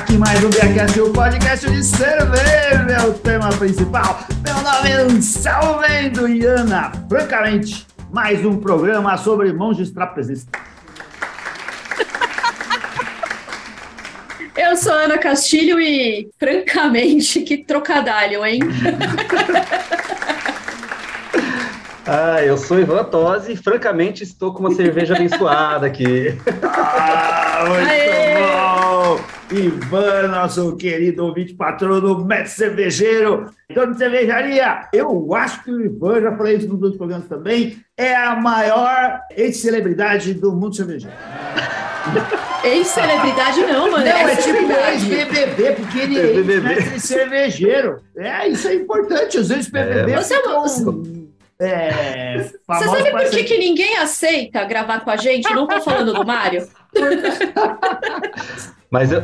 [0.00, 4.20] aqui mais um Beercast, o podcast de cerveja, é o tema principal.
[4.42, 10.48] Meu nome é Anselmo Mendo e Ana, francamente, mais um programa sobre monges trapezistas.
[14.56, 18.60] Eu sou Ana Castilho e, francamente, que trocadalho, hein?
[22.12, 26.36] Ah, eu sou Ivan Tosi e, francamente, estou com uma cerveja abençoada aqui.
[26.64, 28.34] Ah, muito Aê!
[28.34, 28.59] bom!
[29.52, 34.88] Ivan, nosso querido ouvinte patrono do Método Cervejeiro, dono de cervejaria.
[34.92, 39.20] Eu acho que o Ivan, já falei isso nos outros programas também, é a maior
[39.36, 41.16] ex-celebridade do mundo cervejeiro.
[42.62, 44.04] Ex-celebridade não, mano.
[44.04, 48.00] Não, é, é tipo ex-BBB, porque ele é ex-cervejeiro.
[48.16, 49.38] É, isso é importante.
[49.38, 50.16] Os ex-BBB é.
[50.16, 50.34] Você
[51.58, 55.52] é, Você sabe por que, que ninguém aceita gravar com a gente?
[55.52, 56.66] Não tô falando do Mário.
[58.90, 59.22] Mas eu,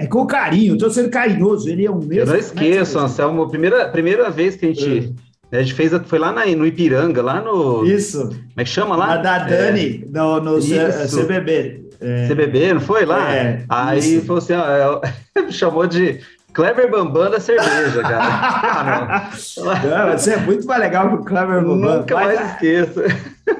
[0.00, 1.68] é com carinho, estou sendo carinhoso.
[1.68, 2.14] Ele é um mesmo.
[2.14, 3.42] Eu não esqueço, Anselmo.
[3.42, 5.14] A primeira, primeira vez que a gente.
[5.52, 5.58] É.
[5.58, 7.86] A gente fez, foi lá na, no Ipiranga, lá no.
[7.86, 8.28] Isso.
[8.28, 9.14] Como é que chama lá?
[9.14, 10.18] A da Dani, é.
[10.18, 11.88] no, no CBB.
[12.00, 12.28] É.
[12.28, 13.34] CBB, não foi lá?
[13.34, 14.26] É, Aí isso.
[14.26, 15.00] falou assim: ó,
[15.50, 16.20] chamou de
[16.52, 18.18] Clever Bambam da cerveja, cara.
[18.20, 20.06] ah, não.
[20.08, 21.98] Não, você é muito mais legal que o Clever Bambam.
[21.98, 23.00] Nunca mais esqueço.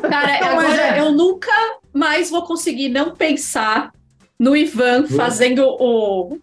[0.03, 1.01] Cara, não, agora é.
[1.01, 1.53] eu nunca
[1.93, 3.91] mais vou conseguir não pensar
[4.39, 6.39] no Ivan fazendo o,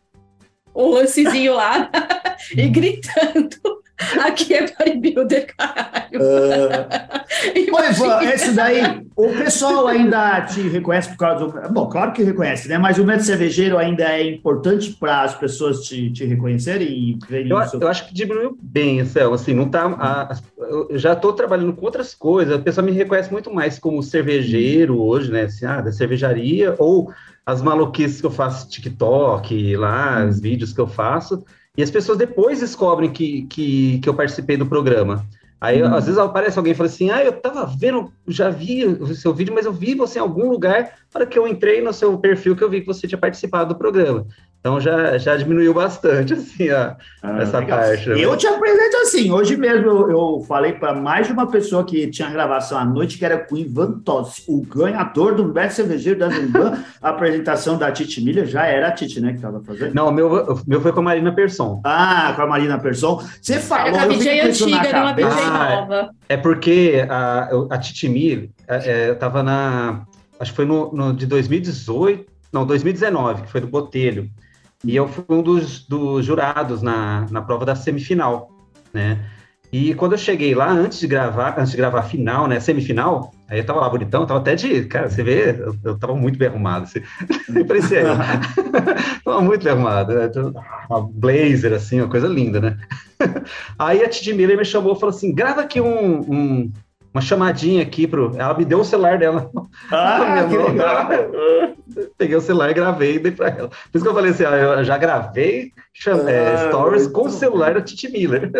[0.74, 1.90] o lancezinho lá
[2.56, 3.76] e gritando
[4.20, 6.20] Aqui é bodybuilder, caralho.
[6.20, 7.16] Uh...
[7.76, 11.74] Ô, Ivan, esse daí, o pessoal ainda te reconhece por causa do.
[11.74, 12.78] Bom, claro que reconhece, né?
[12.78, 17.50] Mas o método cervejeiro ainda é importante para as pessoas te, te reconhecerem e verem
[17.50, 19.34] eu, eu acho que diminuiu bem, Céu.
[19.34, 19.86] Assim, não tá.
[19.86, 22.54] A, eu já estou trabalhando com outras coisas.
[22.54, 25.44] A pessoa me reconhece muito mais como cervejeiro hoje, né?
[25.44, 27.14] Assim, ah, da cervejaria, ou
[27.46, 30.30] as maluquices que eu faço TikTok, lá, hum.
[30.30, 31.44] os vídeos que eu faço.
[31.78, 35.26] E as pessoas depois descobrem que, que, que eu participei do programa.
[35.60, 35.94] Aí, uhum.
[35.94, 39.34] às vezes, aparece alguém e fala assim: Ah, eu tava vendo, já vi o seu
[39.34, 40.92] vídeo, mas eu vi você em algum lugar.
[41.12, 43.78] Para que eu entrei no seu perfil, que eu vi que você tinha participado do
[43.78, 44.26] programa.
[44.66, 47.78] Então já, já diminuiu bastante, assim, a, ah, essa legal.
[47.78, 48.10] parte.
[48.10, 48.16] Né?
[48.20, 52.08] Eu te apresento assim, hoje mesmo eu, eu falei para mais de uma pessoa que
[52.08, 56.18] tinha gravação à noite, que era com o Ivan Tossi, o ganhador do Beto Cervejeiro
[56.18, 56.80] da Ivan.
[57.00, 59.94] a apresentação da Titi Milha já era a Titi, né, que estava fazendo?
[59.94, 61.80] Não, o meu, meu foi com a Marina Persson.
[61.84, 63.24] Ah, com a Marina Persson.
[63.40, 65.30] Você falou, eu fiquei antiga, na cabeça.
[65.30, 66.10] Ah, nova.
[66.28, 70.08] É porque a, a Titi Milha, é, eu tava na,
[70.40, 74.28] acho que foi no, no de 2018, não, 2019, que foi do Botelho.
[74.86, 78.52] E eu fui um dos, dos jurados na, na prova da semifinal,
[78.94, 79.20] né?
[79.72, 83.34] E quando eu cheguei lá, antes de gravar, antes de gravar a final, né, semifinal,
[83.50, 86.16] aí eu tava lá bonitão, eu tava até de, cara, você vê, eu, eu tava
[86.16, 87.02] muito bem arrumado, assim,
[87.68, 88.16] parecia eu,
[89.26, 90.32] tava muito bem arrumado, né,
[90.90, 92.78] uma blazer, assim, uma coisa linda, né,
[93.78, 96.72] aí a Titi Miller me chamou e falou assim, grava aqui um, um,
[97.16, 98.34] uma chamadinha aqui pro.
[98.36, 99.50] Ela me deu o celular dela.
[99.90, 101.08] Ah, que legal.
[102.18, 103.70] Peguei o celular e gravei e dei pra ela.
[103.70, 105.72] Por isso que eu falei assim: ó, eu já gravei
[106.08, 108.52] ah, é, stories com o celular da Titi Miller.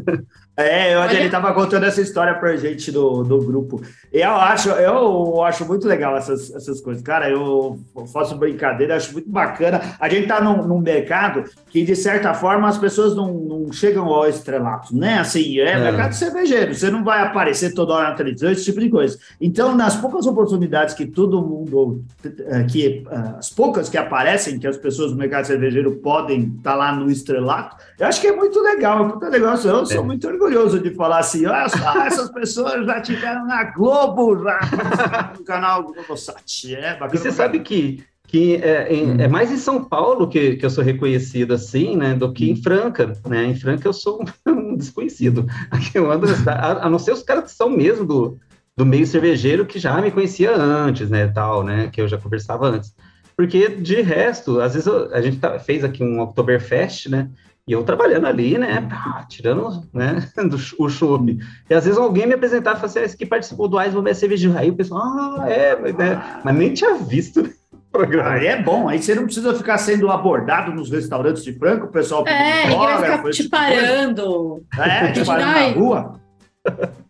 [0.56, 3.82] É, eu, ele estava contando essa história pra gente do, do grupo.
[4.12, 7.02] Eu acho, eu acho muito legal essas, essas coisas.
[7.02, 7.80] Cara, eu
[8.12, 9.80] faço brincadeira, acho muito bacana.
[9.98, 14.06] A gente tá num, num mercado que, de certa forma, as pessoas não, não chegam
[14.06, 15.18] ao estrelato, né?
[15.18, 16.72] Assim, é, é mercado cervejeiro.
[16.72, 19.18] Você não vai aparecer toda hora na televisão, esse tipo de coisa.
[19.40, 24.68] Então, nas poucas oportunidades que todo mundo, eh, que eh, as poucas que aparecem, que
[24.68, 28.36] as pessoas do mercado cervejeiro podem estar tá lá no estrelato, eu acho que é
[28.36, 29.56] muito legal, é muito legal.
[29.56, 30.02] Eu sou é.
[30.02, 35.32] muito orgulhoso orgulhoso de falar assim, olha só, essas pessoas já tiveram na Globo, já
[35.36, 36.74] no canal Globosat.
[36.74, 37.14] É bacana.
[37.14, 40.70] E você sabe que, que é, em, é, mais em São Paulo que, que eu
[40.70, 43.44] sou reconhecido assim, né, do que em Franca, né?
[43.46, 45.46] Em Franca eu sou um desconhecido.
[45.70, 48.38] Aqui eu ando, a, a não ser os caras que são mesmo do,
[48.76, 52.68] do meio cervejeiro que já me conhecia antes, né, tal, né, que eu já conversava
[52.68, 52.94] antes.
[53.36, 57.28] Porque de resto, às vezes eu, a gente tá, fez aqui um Oktoberfest, né?
[57.66, 58.86] E eu trabalhando ali, né,
[59.26, 61.38] tirando né, do, o chope.
[61.68, 64.02] E às vezes alguém me apresentava e falava assim, ah, esse que participou do vou
[64.02, 64.52] ver cerveja.
[64.58, 66.40] Aí o pessoal, ah, é, mas, né?
[66.44, 68.32] mas nem tinha visto o programa.
[68.32, 71.90] Aí é bom, aí você não precisa ficar sendo abordado nos restaurantes de Franco, o
[71.90, 74.62] pessoal É, ninguém vai ficar te parando.
[74.78, 76.20] É, te parando na rua.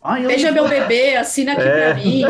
[0.02, 1.94] Ai, Beija meu bebê, assina aqui é.
[1.94, 2.22] pra mim.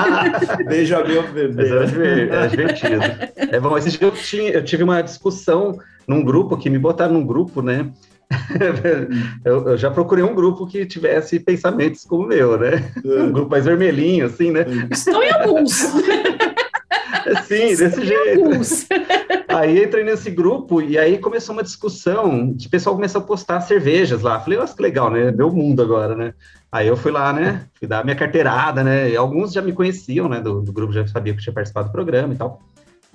[0.66, 2.28] Beija meu bebê.
[2.30, 3.02] É divertido.
[3.36, 7.14] É bom, esse dia eu, tinha, eu tive uma discussão num grupo, que me botaram
[7.14, 7.90] num grupo, né?
[9.44, 12.92] eu, eu, já procurei um grupo que tivesse pensamentos como o meu, né?
[13.04, 14.66] Um grupo mais vermelhinho, assim, né?
[14.90, 15.72] Estou em alguns.
[17.46, 18.50] Sim, desse jeito.
[19.48, 24.22] Aí entrei nesse grupo e aí começou uma discussão de pessoal começou a postar cervejas
[24.22, 24.38] lá.
[24.38, 25.30] Falei, nossa, que legal, né?
[25.32, 26.34] Meu mundo agora, né?
[26.70, 27.66] Aí eu fui lá, né?
[27.74, 29.10] Fui dar minha carteirada, né?
[29.10, 30.40] E alguns já me conheciam, né?
[30.40, 32.60] Do, do grupo já sabia que eu tinha participado do programa e tal.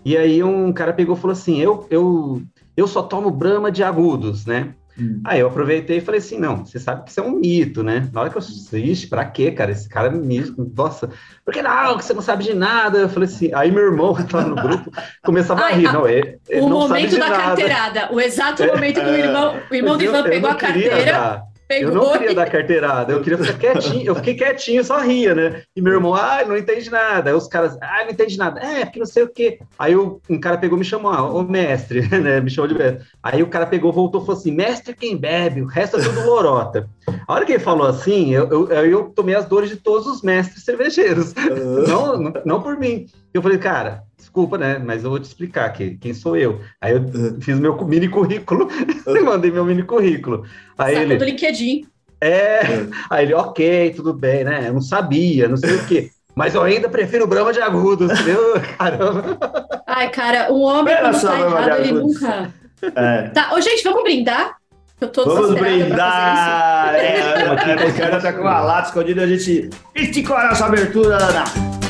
[0.04, 2.42] E aí um cara pegou e falou assim: eu, eu,
[2.82, 4.74] eu só tomo brama de agudos, né?
[5.00, 5.22] Hum.
[5.24, 8.10] Aí eu aproveitei e falei assim: não, você sabe que isso é um mito, né?
[8.12, 9.72] Na hora que eu assisti, pra quê, cara?
[9.72, 10.44] Esse cara me.
[10.76, 11.10] Nossa,
[11.46, 13.00] porque não, que você não sabe de nada.
[13.00, 14.92] Eu falei assim: aí meu irmão que tava no grupo
[15.24, 15.88] começava Ai, a rir.
[15.88, 17.44] A, não, ele, ele o não momento da nada.
[17.44, 21.12] carteirada, o exato momento que o irmão, o irmão do Ivan pegou a carteira.
[21.12, 25.00] Dar Pegou eu não queria dar carteirada, eu queria ficar quietinho, eu fiquei quietinho, só
[25.00, 25.64] ria, né?
[25.74, 27.30] E meu irmão, ah, não entende nada.
[27.30, 28.60] Aí os caras, ah, não entende nada.
[28.60, 29.60] É, porque não sei o quê.
[29.80, 32.42] Aí um cara pegou me chamou, ah, ô mestre, né?
[32.42, 33.06] Me chamou de mestre.
[33.24, 36.26] Aí o cara pegou, voltou e falou assim: mestre quem bebe, o resto é tudo
[36.26, 36.90] lorota.
[37.26, 40.22] A hora que ele falou assim, eu, eu, eu tomei as dores de todos os
[40.22, 41.34] mestres cervejeiros.
[41.34, 41.88] Uhum.
[41.88, 43.06] Não, não, não por mim.
[43.34, 44.80] Eu falei, cara, desculpa, né?
[44.80, 46.62] Mas eu vou te explicar aqui, quem sou eu.
[46.80, 47.02] Aí eu
[47.42, 48.70] fiz meu mini currículo,
[49.26, 50.46] mandei meu mini currículo.
[50.78, 51.18] Aí ele.
[51.18, 51.86] do LinkedIn.
[52.22, 52.92] É, uhum.
[53.10, 54.68] aí ele, ok, tudo bem, né?
[54.68, 56.12] Eu não sabia, não sei o quê.
[56.36, 58.62] Mas eu ainda prefiro Brahma de agudos, entendeu?
[58.78, 59.38] Caramba.
[59.86, 62.54] Ai, cara, o homem quando tá errado, ele nunca.
[62.96, 63.30] É.
[63.30, 64.56] Tá, ô, gente, vamos brindar?
[65.00, 66.94] Eu tô Vamos brindar!
[66.94, 71.81] É, o cara tá com uma lata escondida, a gente esticou a nossa abertura, Ana.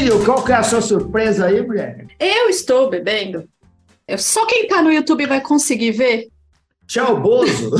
[0.00, 2.06] Castilho, qual que é a sua surpresa aí, mulher?
[2.18, 3.46] Eu estou bebendo.
[4.16, 6.28] Só quem tá no YouTube vai conseguir ver.
[6.86, 7.70] Tchau, Bozo!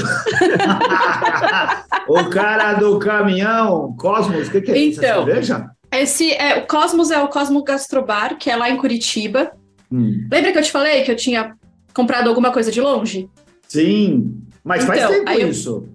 [2.06, 5.70] o cara do caminhão, Cosmos, o que, que é então, cerveja?
[5.90, 9.52] Esse é o Cosmos é o Cosmo Gastrobar, que é lá em Curitiba.
[9.90, 10.28] Hum.
[10.30, 11.56] Lembra que eu te falei que eu tinha
[11.94, 13.28] comprado alguma coisa de longe?
[13.66, 15.88] Sim, mas então, faz tempo isso.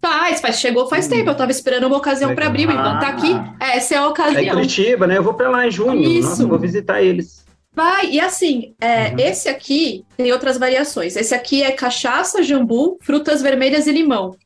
[0.00, 1.10] Faz, faz, chegou faz hum.
[1.10, 1.30] tempo.
[1.30, 3.32] Eu tava esperando uma ocasião para abrir, então tá aqui.
[3.60, 4.40] Essa é a ocasião.
[4.40, 5.18] É Curitiba, né?
[5.18, 6.00] Eu vou para lá em junho.
[6.00, 6.28] Isso.
[6.28, 7.44] Nossa, vou visitar eles.
[7.74, 9.18] Vai, e assim, é, uhum.
[9.20, 11.14] esse aqui tem outras variações.
[11.14, 14.36] Esse aqui é cachaça, jambu, frutas vermelhas e limão.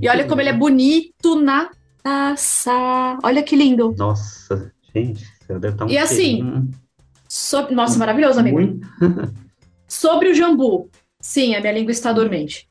[0.00, 1.70] e olha como ele é bonito na
[2.02, 3.18] taça.
[3.22, 3.94] Olha que lindo.
[3.96, 6.68] Nossa, gente, deve estar um E assim,
[7.28, 7.70] so...
[7.70, 8.58] nossa, maravilhoso, amigo.
[9.86, 10.90] Sobre o jambu.
[11.20, 12.68] Sim, a minha língua está dormente.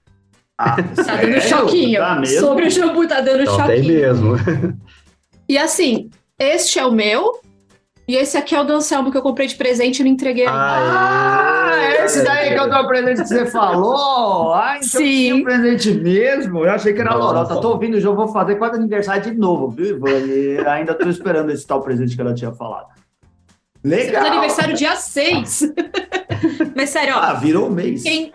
[0.61, 1.99] Ah, tá dando é, choquinho.
[1.99, 3.77] Tá Sobre o jambu tá dando então, choquinho.
[3.77, 4.35] Tem mesmo.
[5.49, 7.41] E assim, este é o meu.
[8.07, 10.45] E esse aqui é o do Anselmo que eu comprei de presente e não entreguei
[10.45, 10.59] ainda.
[10.59, 14.53] Ah, é esse daí que eu dou o presente que você falou?
[14.53, 15.33] Ah, então Sim.
[15.33, 16.65] um presente mesmo?
[16.65, 17.59] Eu achei que era Lorota.
[17.61, 19.99] Tô ouvindo, já vou fazer quase aniversário de novo, viu?
[20.07, 22.89] E ainda tô esperando esse tal presente que ela tinha falado.
[23.83, 24.21] Legal!
[24.21, 25.73] Faz aniversário dia 6.
[26.75, 27.19] Mas sério, ó.
[27.19, 28.03] Ah, virou um mês.
[28.03, 28.31] Quem,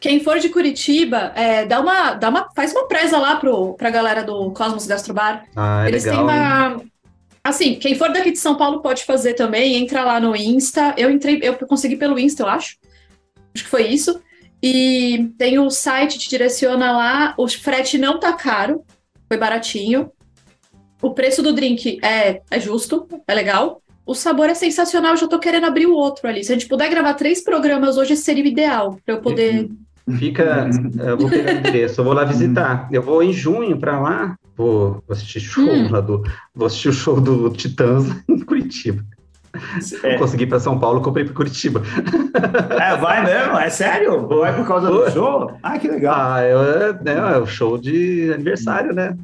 [0.00, 3.90] quem for de Curitiba, é, dá uma, dá uma, faz uma presa lá pro, pra
[3.90, 5.44] galera do Cosmos Gastrobar.
[5.54, 6.82] Ah, é Eles legal, têm uma.
[7.44, 9.76] Assim, quem for daqui de São Paulo pode fazer também.
[9.76, 10.94] Entra lá no Insta.
[10.96, 12.76] Eu entrei, eu consegui pelo Insta, eu acho.
[13.54, 14.20] Acho que foi isso.
[14.62, 17.34] E tem o site te direciona lá.
[17.36, 18.84] O frete não tá caro,
[19.28, 20.10] foi baratinho.
[21.02, 23.82] O preço do drink é, é justo, é legal.
[24.04, 26.42] O sabor é sensacional, eu já tô querendo abrir o outro ali.
[26.42, 29.78] Se a gente puder gravar três programas hoje, seria o ideal para eu poder uhum.
[30.18, 32.88] Fica, eu vou pegar o endereço, eu vou lá visitar.
[32.90, 35.88] Eu vou em junho para lá, vou, assistir show hum.
[35.90, 36.22] lá do,
[36.54, 39.04] vou assistir o show do Titãs em Curitiba.
[40.04, 40.16] É.
[40.16, 41.82] Consegui para São Paulo, comprei para Curitiba.
[42.80, 43.58] É, vai mesmo?
[43.58, 44.26] É sério?
[44.28, 45.52] Vai por causa do show?
[45.62, 46.14] Ah, que legal.
[46.16, 49.16] Ah, eu, é, né, é o show de aniversário, né?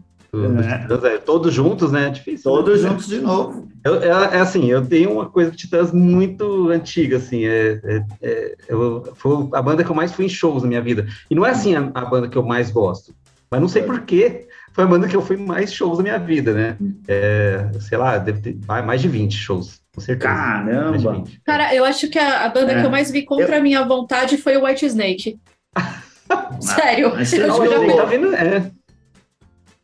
[0.45, 1.15] É.
[1.15, 1.19] é.
[1.19, 2.07] Todos juntos, né?
[2.07, 2.51] É difícil.
[2.51, 2.57] Né?
[2.59, 2.89] Todos né?
[2.91, 3.69] juntos de novo.
[3.85, 7.45] Eu, é, é, assim, eu tenho uma coisa com Titãs muito antiga, assim.
[7.45, 10.83] É, é, é, eu, foi a banda que eu mais fui em shows na minha
[10.83, 11.07] vida.
[11.31, 13.15] E não é assim a, a banda que eu mais gosto.
[13.51, 14.49] Mas não sei por quê.
[14.73, 16.77] Foi a banda que eu fui mais shows na minha vida, né?
[17.09, 19.81] É, sei lá, deve ter mais de 20 shows.
[19.95, 20.35] Com certeza.
[20.35, 21.25] Caramba!
[21.43, 23.59] Cara, eu acho que a, a banda que eu mais vi contra eu...
[23.59, 25.39] a minha vontade foi o White Snake.
[26.61, 27.13] Sério.
[27.15, 28.71] Mas, eu já tá vendo, é.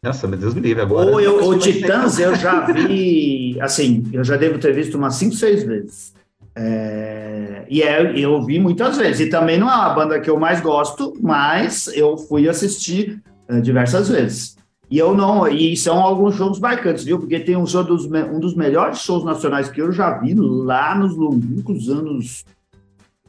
[0.03, 1.11] Nossa, meu Deus me livre agora.
[1.11, 5.35] Ou eu, o Titãs eu já vi, assim, eu já devo ter visto umas 5,
[5.37, 6.15] 6 vezes.
[6.57, 9.21] É, e é, eu vi muitas vezes.
[9.21, 13.61] E também não é uma banda que eu mais gosto, mas eu fui assistir é,
[13.61, 14.57] diversas vezes.
[14.91, 17.21] E eu não, e são alguns shows marcantes, viu?
[17.21, 20.97] Porque tem um show dos, um dos melhores shows nacionais que eu já vi lá
[20.97, 22.45] nos longos anos,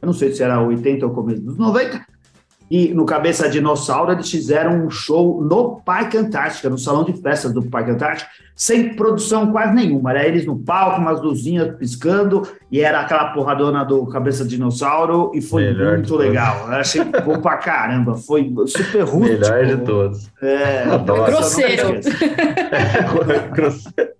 [0.02, 2.04] eu não sei se era 80 ou começo dos 90,
[2.76, 7.52] E no Cabeça Dinossauro, eles fizeram um show no Parque Antártica, no salão de festas
[7.52, 10.10] do Parque Antártica, sem produção quase nenhuma.
[10.10, 15.40] Era eles no palco, umas luzinhas piscando, e era aquela porradona do Cabeça Dinossauro, e
[15.40, 16.66] foi Melhor muito legal.
[16.66, 18.16] Eu achei bom pra caramba.
[18.16, 19.40] Foi super rústico.
[19.40, 20.28] Melhor de todos.
[20.42, 21.30] É, Adoro.
[21.30, 22.00] grosseiro.
[22.74, 24.10] É, grosseiro.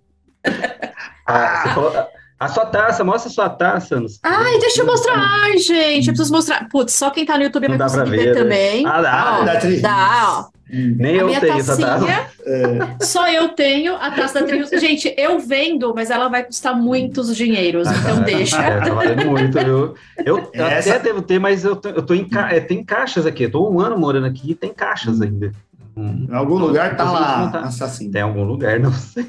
[1.27, 2.07] Ah,
[2.45, 4.01] a sua taça, mostra a sua taça.
[4.23, 5.15] Ai, deixa eu mostrar.
[5.17, 6.67] Ai, gente, eu preciso mostrar.
[6.69, 8.41] Putz, só quem tá no YouTube vai conseguir ver, ver né?
[8.41, 8.85] também.
[8.85, 10.55] Ah, dá, ó, dá, dá, ó.
[10.67, 12.05] Nem a eu tenho essa taça.
[12.45, 13.05] É.
[13.05, 14.69] Só eu tenho a taça da Trius.
[14.69, 18.61] Gente, eu vendo, mas ela vai custar muitos dinheiros, então deixa.
[18.61, 19.93] É, tá valendo muito, viu?
[20.25, 20.95] Eu, eu essa...
[20.95, 22.51] até devo ter, mas eu tô, eu tô em, ca...
[22.51, 23.43] é, tem caixas aqui.
[23.43, 25.51] Eu tô um ano morando aqui e tem caixas ainda.
[25.95, 26.27] Hum.
[26.29, 27.59] Em algum lugar tá lá, tá.
[27.61, 28.11] assassino.
[28.11, 29.27] Tem algum lugar, não sei.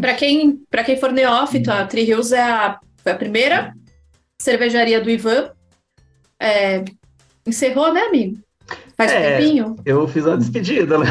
[0.00, 3.72] Para quem, pra quem for neófito, a Tri Hills é a, foi a primeira
[4.38, 5.50] cervejaria do Ivan.
[6.38, 6.84] É,
[7.46, 8.38] encerrou, né, amigo?
[8.96, 9.76] Faz é, tempinho.
[9.84, 11.06] Eu fiz uma despedida, né?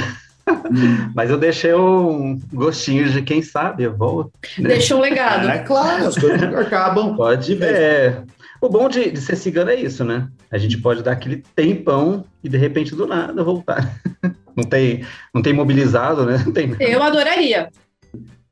[0.70, 1.12] Hum.
[1.16, 4.32] Mas eu deixei um gostinho de quem sabe, eu vou.
[4.58, 4.70] Né?
[4.70, 5.50] Deixa um legado.
[5.50, 7.16] É claro, as coisas acabam.
[7.16, 7.74] Pode ver.
[7.74, 8.24] É,
[8.62, 10.28] o bom de, de ser cigano é isso, né?
[10.52, 14.00] A gente pode dar aquele tempão e de repente do nada voltar.
[14.56, 16.44] Não tem, não tem mobilizado, né?
[16.54, 17.70] Tem Eu adoraria.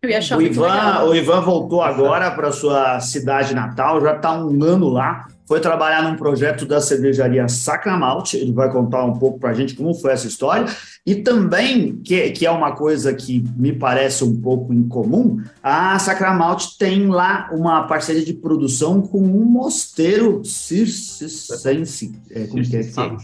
[0.01, 4.31] Eu ia achar o, Ivan, o Ivan voltou agora para sua cidade natal, já está
[4.31, 9.39] um ano lá foi trabalhar num projeto da cervejaria Sacramalt, ele vai contar um pouco
[9.39, 10.67] para a gente como foi essa história,
[11.03, 16.77] e também, que, que é uma coisa que me parece um pouco incomum, a Sacramalt
[16.77, 22.91] tem lá uma parceria de produção com um mosteiro circense, é, como que é que
[22.91, 23.17] fala?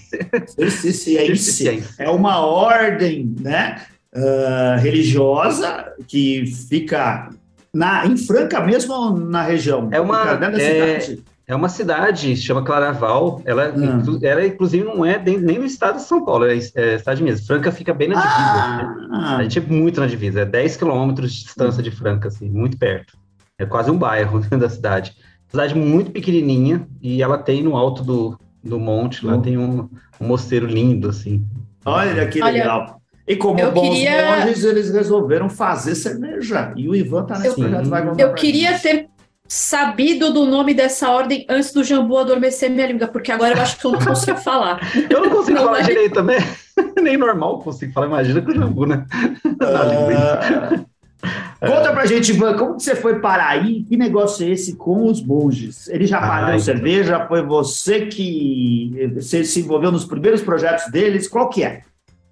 [0.48, 1.84] Circense.
[2.00, 3.84] É uma ordem, né,
[4.16, 7.30] uh, religiosa que fica
[7.72, 9.90] na, em Franca mesmo na região?
[9.92, 10.40] É uma...
[10.58, 13.42] É, é uma cidade, chama Claraval.
[13.46, 14.20] Ela, hum.
[14.22, 17.46] ela inclusive, não é nem no estado de São Paulo, é, é estado de Minas.
[17.46, 18.38] Franca fica bem na divisa.
[18.42, 18.98] Ah.
[19.10, 19.36] Né?
[19.38, 22.78] A gente é muito na divisa, é 10 quilômetros de distância de Franca, assim, muito
[22.78, 23.18] perto.
[23.60, 25.16] É quase um bairro da cidade.
[25.48, 29.42] Cidade muito pequenininha e ela tem no alto do, do monte, lá hum.
[29.42, 29.88] tem um,
[30.20, 31.46] um mosteiro lindo, assim.
[31.86, 32.82] Olha que legal.
[32.82, 32.96] Olha,
[33.28, 34.38] e como eu bons queria...
[34.38, 36.74] monges, eles resolveram fazer cerveja.
[36.76, 39.10] E o Ivan tá nesse eu, projeto, vai Eu queria ter
[39.48, 43.78] sabido do nome dessa ordem antes do Jambu adormecer minha língua, porque agora eu acho
[43.78, 44.80] que eu não consigo falar.
[45.10, 45.84] Eu não consigo não falar é?
[45.84, 46.40] direito também.
[47.02, 49.06] Nem normal consigo falar, imagina com o Jambu, né?
[51.26, 51.68] Uh...
[51.68, 53.84] Conta pra gente, Ivan, como que você foi parar aí?
[53.84, 55.88] Que negócio é esse com os monges?
[55.88, 57.26] Ele já pagou cerveja?
[57.28, 61.28] Foi você que você se envolveu nos primeiros projetos deles?
[61.28, 61.82] Qual que é?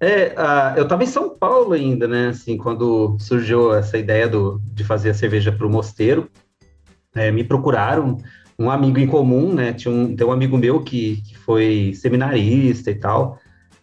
[0.00, 2.28] É, uh, eu estava em São Paulo ainda, né?
[2.28, 6.30] Assim, quando surgiu essa ideia do, de fazer a cerveja para o mosteiro
[7.14, 8.18] é, me procuraram,
[8.58, 9.72] um amigo em comum, né?
[9.72, 13.38] Tinha um, tem um amigo meu que, que foi seminarista e tal.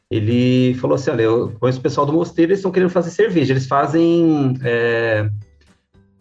[0.09, 3.53] Ele falou assim: olha, eu conheço o pessoal do mosteiro, eles estão querendo fazer cerveja,
[3.53, 5.29] eles fazem é,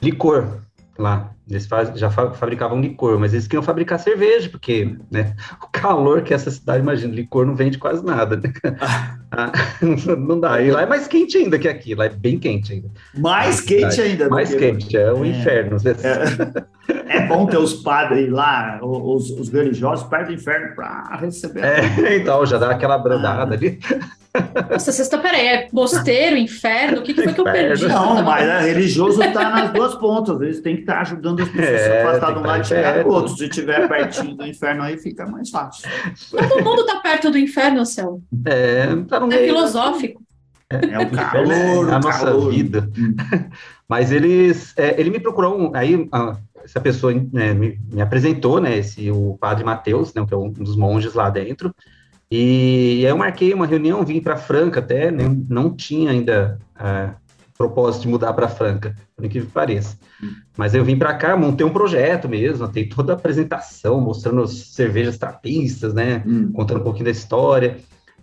[0.02, 0.61] licor
[0.99, 1.35] lá.
[1.50, 6.33] Eles faz, já fabricavam licor, mas eles queriam fabricar cerveja, porque né, o calor que
[6.33, 8.37] essa cidade, imagina, licor não vende quase nada.
[8.37, 8.52] Né?
[9.33, 9.52] Ah,
[10.19, 10.61] não dá.
[10.61, 12.90] E lá é mais quente ainda que aqui, lá é bem quente ainda.
[13.16, 14.28] Mais quente ainda.
[14.28, 15.28] Mais quente, é um é.
[15.28, 15.76] inferno.
[15.85, 17.16] É.
[17.16, 17.26] é.
[17.28, 21.62] bom ter os padres lá, os, os religiosos, perto do inferno para receber.
[21.62, 23.57] É, então, já dá aquela brandada ah.
[23.57, 23.78] ali.
[24.71, 27.00] Nossa, vocês estão, peraí, é mosteiro, inferno?
[27.00, 27.88] O que, que foi que eu perdi?
[27.88, 30.40] Não, mas é, religioso está nas duas pontas.
[30.40, 32.62] Eles têm que estar tá ajudando as pessoas é, a se afastar de um lado
[32.62, 33.37] e chegar do outro.
[33.37, 35.88] Se estiver pertinho do inferno, aí fica mais fácil.
[36.30, 38.20] Todo mundo está perto do inferno, céu.
[38.47, 39.47] É, tá no é meio.
[39.54, 40.23] filosófico.
[40.70, 42.50] É, é o calor, é a nossa calor.
[42.50, 42.88] vida.
[43.88, 46.09] Mas eles, é, ele me procurou, um, aí
[46.64, 50.50] essa pessoa né, me, me, apresentou, né, esse, o padre Mateus, né, que é um
[50.50, 51.75] dos monges lá dentro,
[52.30, 57.12] e, aí eu marquei uma reunião, vim para Franca até, né, não tinha ainda uh,
[57.61, 59.99] propósito de mudar para Franca, por incrível que pareça.
[60.57, 64.52] Mas eu vim para cá, montei um projeto mesmo, tem toda a apresentação, mostrando as
[64.69, 66.50] cervejas trapistas, né, hum.
[66.55, 67.76] contando um pouquinho da história.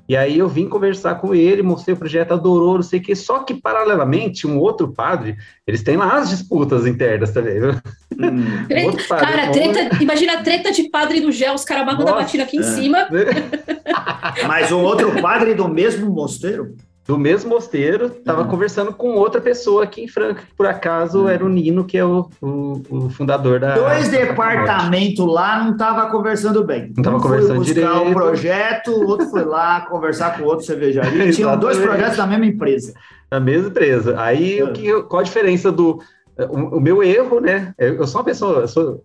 [0.09, 3.13] E aí eu vim conversar com ele, mostrei o projeto, adorou, não sei o quê.
[3.13, 7.73] Só que, paralelamente, um outro padre, eles têm lá as disputas internas também, viu?
[8.17, 8.65] Hum.
[8.67, 12.15] Treta, padre, cara, treta, imagina a treta de padre do gel, os caras amarrando a
[12.15, 12.61] batina aqui é.
[12.61, 13.07] em cima.
[14.47, 16.75] Mas um outro padre do mesmo mosteiro?
[17.07, 18.49] Do mesmo mosteiro, estava uhum.
[18.49, 21.29] conversando com outra pessoa aqui em Franca, que por acaso uhum.
[21.29, 23.75] era o Nino, que é o, o, o fundador da.
[23.75, 26.91] Dois departamentos lá não estava conversando bem.
[26.93, 28.09] Não estava um conversando foi buscar direito.
[28.09, 31.31] um projeto, o outro foi lá conversar com outro cervejaria.
[31.31, 32.93] Tinham dois projetos da mesma empresa.
[33.31, 34.19] Da mesma empresa.
[34.19, 36.01] Aí, o que, qual a diferença do.
[36.37, 37.73] O, o, meu erro, né?
[37.77, 38.59] Eu sou uma pessoa.
[38.59, 39.03] Eu sou,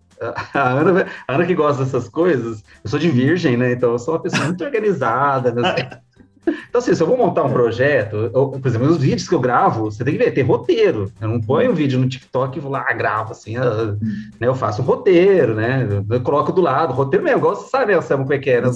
[0.52, 3.72] a Ana, a Ana que gosta dessas coisas, eu sou de virgem, né?
[3.72, 5.52] Então eu sou uma pessoa muito organizada.
[5.52, 6.00] Né?
[6.44, 9.40] Então, assim, se eu vou montar um projeto, eu, por exemplo, os vídeos que eu
[9.40, 11.12] gravo, você tem que ver, tem roteiro.
[11.20, 13.96] Eu não ponho um vídeo no TikTok e vou lá, gravo, assim, uh,
[14.40, 14.48] né?
[14.48, 15.86] Eu faço um roteiro, né?
[16.10, 18.68] Eu coloco do lado, roteiro mesmo, igual você sabe, Anselmo, como é que é, né?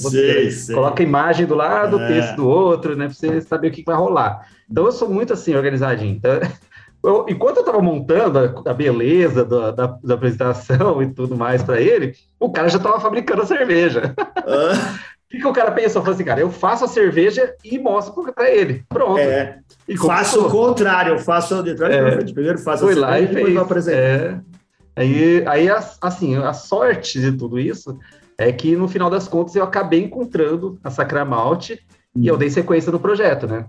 [0.72, 2.06] Coloca a imagem do lado, o é.
[2.06, 3.06] texto do outro, né?
[3.06, 4.46] Pra você saber o que vai rolar.
[4.70, 6.14] Então, eu sou muito, assim, organizadinho.
[6.14, 6.38] Então,
[7.02, 11.62] eu, enquanto eu estava montando a, a beleza da, da, da, apresentação e tudo mais
[11.62, 14.14] para ele, o cara já estava fabricando a cerveja.
[14.18, 14.98] Ah.
[15.36, 16.02] Que, que, o cara pensou?
[16.02, 18.84] Falou assim, cara, eu faço a cerveja e mostro para ele.
[18.88, 19.18] Pronto.
[19.18, 23.06] É, e faço o contrário, eu faço o detrás é, Primeiro faço Foi a cerveja
[23.06, 23.98] lá e depois fez, apresentar.
[23.98, 24.40] É,
[24.96, 25.68] aí, aí,
[26.00, 27.98] assim, a sorte de tudo isso
[28.38, 31.80] é que, no final das contas, eu acabei encontrando a Sacramalte
[32.14, 32.22] hum.
[32.22, 33.66] e eu dei sequência no projeto, né?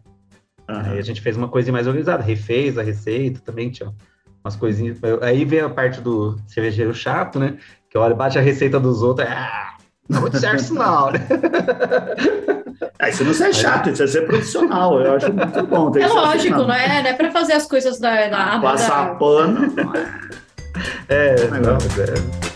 [0.69, 0.75] Uhum.
[0.75, 3.93] Aí a gente fez uma coisa mais organizada, refez a receita também, tinha
[4.43, 4.99] umas coisinhas.
[5.21, 7.57] Aí vem a parte do cervejeiro chato, né?
[7.89, 9.76] Que olha, bate a receita dos outros, ah, é
[10.09, 11.19] muito certo isso não, né?
[12.99, 14.99] É, isso não é chato, isso é ser profissional.
[15.01, 15.91] Eu acho muito bom.
[15.97, 18.27] é lógico, não é, não é para fazer as coisas da.
[18.27, 19.15] da Passar da...
[19.15, 19.73] pano.
[21.09, 22.47] É, é, não, é.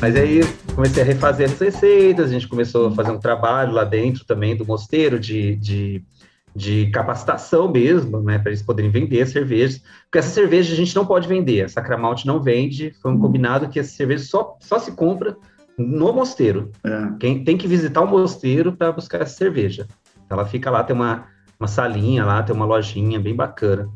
[0.00, 0.40] Mas aí
[0.74, 4.56] comecei a refazer as receitas, a gente começou a fazer um trabalho lá dentro também
[4.56, 6.02] do mosteiro de, de,
[6.54, 9.82] de capacitação mesmo, né, para eles poderem vender cervejas.
[10.04, 13.20] Porque essa cerveja a gente não pode vender, a Sacramalt não vende, foi um uhum.
[13.20, 15.36] combinado que essa cerveja só, só se compra
[15.78, 16.70] no mosteiro.
[16.84, 17.08] É.
[17.18, 19.86] Quem tem que visitar o mosteiro para buscar essa cerveja.
[20.28, 21.26] Ela fica lá, tem uma,
[21.58, 23.88] uma salinha lá, tem uma lojinha bem bacana.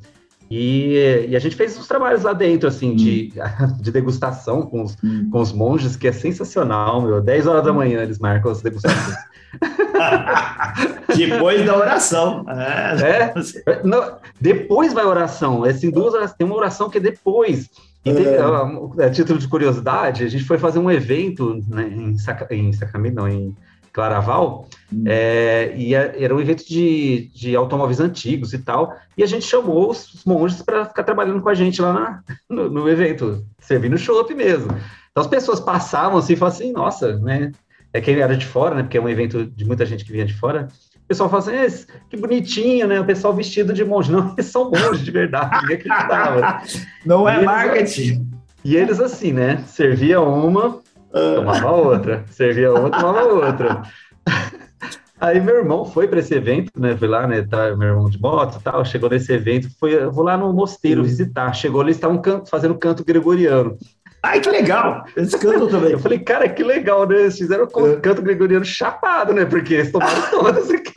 [0.50, 2.96] E, e, a gente fez os trabalhos lá dentro, assim, hum.
[2.96, 3.32] de,
[3.80, 5.28] de degustação com os, hum.
[5.30, 7.20] com os monges, que é sensacional, meu.
[7.20, 9.16] 10 horas da manhã eles marcam as degustações.
[11.16, 12.44] depois da oração.
[12.48, 13.32] É,
[13.70, 15.64] é não, depois vai a oração.
[15.64, 17.68] É assim, duas orações, tem uma oração que é depois.
[18.04, 19.06] E tem, é.
[19.06, 23.14] a, título de curiosidade, a gente foi fazer um evento né, em, Saca, em Sacramento,
[23.14, 23.56] não, em
[23.94, 25.04] Claraval, hum.
[25.06, 29.88] é, e era um evento de, de automóveis antigos e tal, e a gente chamou
[29.88, 34.34] os monges para ficar trabalhando com a gente lá na, no, no, evento, servindo chopp
[34.34, 34.72] mesmo.
[35.10, 37.52] Então as pessoas passavam assim e falavam assim, nossa, né?
[37.94, 38.82] É quem era de fora, né?
[38.82, 40.66] Porque é um evento de muita gente que vinha de fora.
[40.96, 43.00] O pessoal fala assim, que bonitinho, né?
[43.00, 44.10] O pessoal vestido de monge.
[44.10, 46.62] Não, eles são monges de verdade, ninguém acreditava.
[47.06, 48.28] Não é marketing.
[48.64, 49.62] E eles assim, né?
[49.66, 50.80] Servia uma,
[51.12, 53.82] tomava outra, servia outra, tomava outra.
[55.20, 56.96] Aí meu irmão foi para esse evento, né?
[56.96, 57.42] Foi lá, né?
[57.42, 61.04] Tá, meu irmão de moto tal, chegou nesse evento, foi, eu vou lá no mosteiro
[61.04, 61.52] visitar.
[61.54, 63.78] Chegou ali, estavam can fazendo canto gregoriano.
[64.24, 65.04] Ai, que legal!
[65.14, 65.92] Eles cantam também.
[65.92, 67.20] Eu falei, cara, que legal, né?
[67.20, 67.96] Eles fizeram é.
[68.00, 69.44] canto gregoriano chapado, né?
[69.44, 70.94] Porque eles tomaram todas aqui.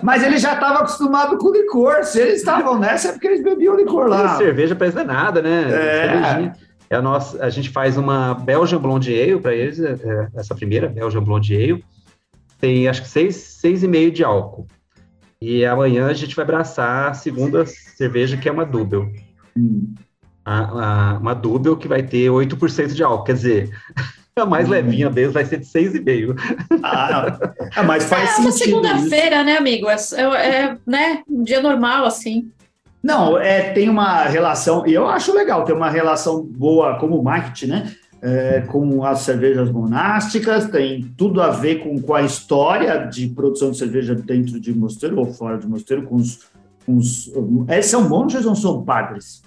[0.00, 2.04] Mas ele já estava acostumado com licor.
[2.04, 4.34] Se eles estavam nessa, é porque eles bebiam licor lá.
[4.34, 5.64] E cerveja parece não é nada, né?
[5.72, 6.66] É.
[6.88, 10.54] É a, nossa, a gente faz uma Belgian Blonde Ale para eles, é, é, essa
[10.54, 11.84] primeira Belgian Blonde Ale.
[12.60, 14.68] Tem acho que seis, seis e meio de álcool.
[15.42, 19.12] E amanhã a gente vai abraçar a segunda cerveja, que é uma Double.
[19.58, 19.94] Hum.
[20.46, 23.24] A, a, uma Double que vai ter 8% de álcool.
[23.24, 23.70] Quer dizer,
[24.38, 24.70] a mais hum.
[24.72, 26.36] levinha deles vai ser de 6,5.
[26.82, 27.38] Ah,
[27.74, 28.42] é, mas faz é, sentido.
[28.42, 29.88] É uma segunda-feira, né, amigo?
[29.88, 32.50] É, é, é, né, um dia normal, assim.
[33.02, 37.66] Não, é, tem uma relação, e eu acho legal ter uma relação boa como marketing,
[37.66, 37.94] né?
[38.20, 43.70] É, com as cervejas monásticas, tem tudo a ver com, com a história de produção
[43.70, 46.40] de cerveja dentro de mosteiro ou fora de mosteiro, com os.
[46.84, 47.30] Com os
[47.68, 49.42] eles são monges ou são padres?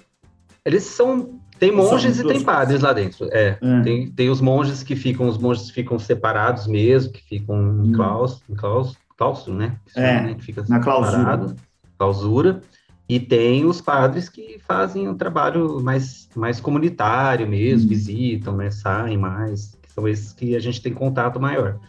[0.69, 1.39] Eles são.
[1.58, 3.27] Tem monges e tem padres lá dentro.
[3.34, 7.58] É, é, Tem, tem os monges que ficam, os monges ficam separados mesmo, que ficam
[7.58, 7.91] em hum.
[7.93, 9.75] claustro, claustro, claustro né?
[9.93, 10.34] é, né?
[10.36, 11.53] Que fica na clausura.
[11.97, 12.62] Clausura.
[13.10, 17.89] E tem os padres que fazem um trabalho mais, mais comunitário mesmo, uhum.
[17.89, 21.79] visitam, né, saem mais, que são esses que a gente tem contato maior.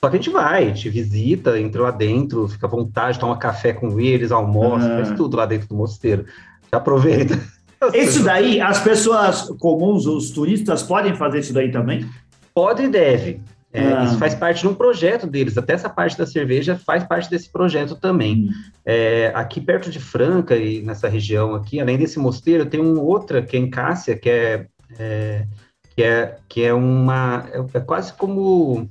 [0.00, 3.36] Só que a gente vai, a gente visita, entra lá dentro, fica à vontade, toma
[3.36, 5.04] café com eles, almoça, uhum.
[5.04, 6.24] faz tudo lá dentro do mosteiro.
[6.70, 7.36] Já aproveita.
[7.94, 12.08] Isso daí, as pessoas comuns, os turistas, podem fazer isso daí também?
[12.54, 13.40] Pode e deve.
[13.72, 14.04] É, ah.
[14.04, 17.50] Isso faz parte de um projeto deles, até essa parte da cerveja faz parte desse
[17.50, 18.48] projeto também.
[18.48, 18.50] Hum.
[18.84, 23.42] É, aqui perto de Franca e nessa região aqui, além desse mosteiro, tem uma outra
[23.42, 24.66] que é em Cássia, que é,
[24.98, 25.46] é
[25.94, 28.88] que é que é uma é, é quase como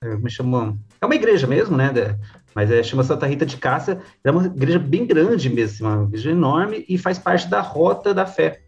[0.00, 1.90] é, me chamam é uma igreja mesmo, né?
[2.54, 6.30] Mas é, chama Santa Rita de Cássia, é uma igreja bem grande mesmo, uma igreja
[6.30, 8.60] enorme e faz parte da Rota da Fé.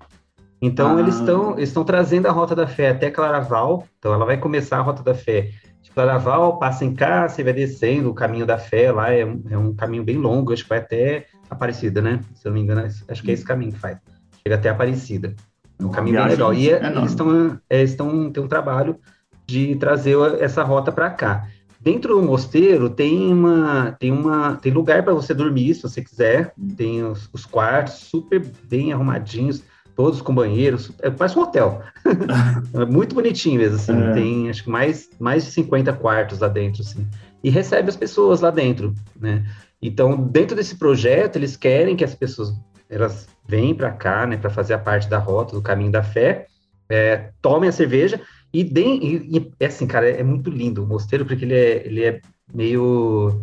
[0.61, 1.01] Então, ah.
[1.01, 3.87] eles estão estão trazendo a Rota da Fé até Claraval.
[3.99, 5.51] Então, ela vai começar a Rota da Fé
[5.83, 9.13] de Claraval, passa em cá, você vai descendo o caminho da fé lá.
[9.13, 12.21] É, é um caminho bem longo, acho que vai até Aparecida, né?
[12.35, 13.99] Se eu não me engano, acho que é esse caminho que faz.
[14.43, 15.35] Chega até Aparecida.
[15.79, 16.53] É um caminho bem legal.
[16.53, 18.99] E é, eles estão é, estão tem um trabalho
[19.47, 21.47] de trazer essa rota para cá.
[21.87, 26.53] Dentro do mosteiro tem uma tem uma tem lugar para você dormir se você quiser.
[26.77, 29.63] Tem os, os, quartos super bem arrumadinhos,
[29.95, 30.91] todos com banheiros.
[31.01, 31.81] É, parece um hotel.
[32.75, 34.03] é muito bonitinho mesmo assim.
[34.03, 34.13] É.
[34.15, 37.07] Tem acho que mais mais de 50 quartos lá dentro assim.
[37.41, 39.47] E recebe as pessoas lá dentro, né?
[39.81, 42.53] Então, dentro desse projeto, eles querem que as pessoas
[42.91, 46.49] elas venham para cá, né, para fazer a parte da rota do caminho da fé,
[46.89, 48.21] é, tomem a cerveja
[48.57, 49.05] e deem.
[49.05, 52.21] E, e, é assim, cara, é muito lindo o mosteiro, porque ele é, ele é
[52.55, 53.43] meio,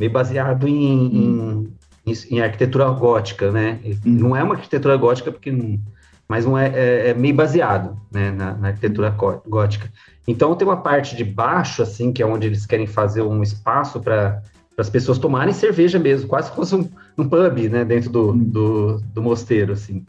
[0.00, 1.66] meio baseado em, hum.
[2.06, 3.78] em, em, arquitetura gótica, né?
[3.84, 3.98] Hum.
[4.04, 5.78] Não é uma arquitetura gótica, porque não,
[6.26, 9.14] mas não é, é, é meio baseado né, na, na, arquitetura
[9.46, 9.92] gótica.
[10.26, 14.00] Então tem uma parte de baixo, assim, que é onde eles querem fazer um espaço
[14.00, 14.42] para
[14.78, 16.88] as pessoas tomarem cerveja mesmo, quase como um,
[17.22, 18.38] um pub, né, dentro do, hum.
[18.42, 20.06] do, do mosteiro, assim.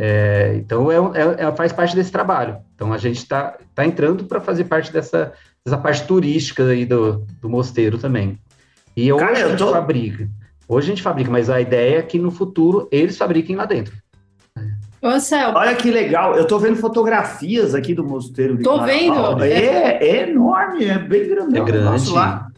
[0.00, 2.58] É, então, é, é, é, faz parte desse trabalho.
[2.74, 5.32] Então, a gente está tá entrando para fazer parte dessa,
[5.64, 8.38] dessa parte turística aí do, do mosteiro também.
[8.96, 9.72] E hoje Cara, a gente tô...
[9.72, 10.28] fabrica.
[10.68, 13.92] Hoje a gente fabrica, mas a ideia é que no futuro eles fabriquem lá dentro.
[15.00, 15.52] Ô, Céu.
[15.54, 18.60] Olha que legal, eu estou vendo fotografias aqui do mosteiro.
[18.62, 19.42] Tô vendo.
[19.42, 21.58] É, é enorme, é bem grande.
[21.58, 22.10] É grande.
[22.10, 22.48] Lá.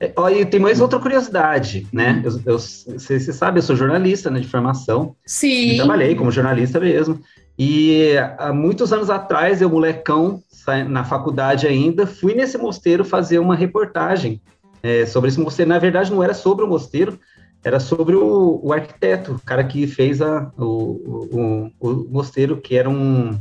[0.00, 2.22] É, olha, tem mais outra curiosidade, né?
[2.24, 5.14] Eu, eu, você, você sabe, eu sou jornalista né, de formação.
[5.26, 5.76] Sim.
[5.76, 7.20] trabalhei como jornalista mesmo.
[7.58, 10.42] E há muitos anos atrás, eu, molecão,
[10.88, 14.40] na faculdade ainda, fui nesse mosteiro fazer uma reportagem
[14.82, 15.68] é, sobre esse mosteiro.
[15.68, 17.20] Na verdade, não era sobre o mosteiro,
[17.62, 22.74] era sobre o, o arquiteto, o cara que fez a, o, o, o mosteiro, que
[22.78, 23.38] era um.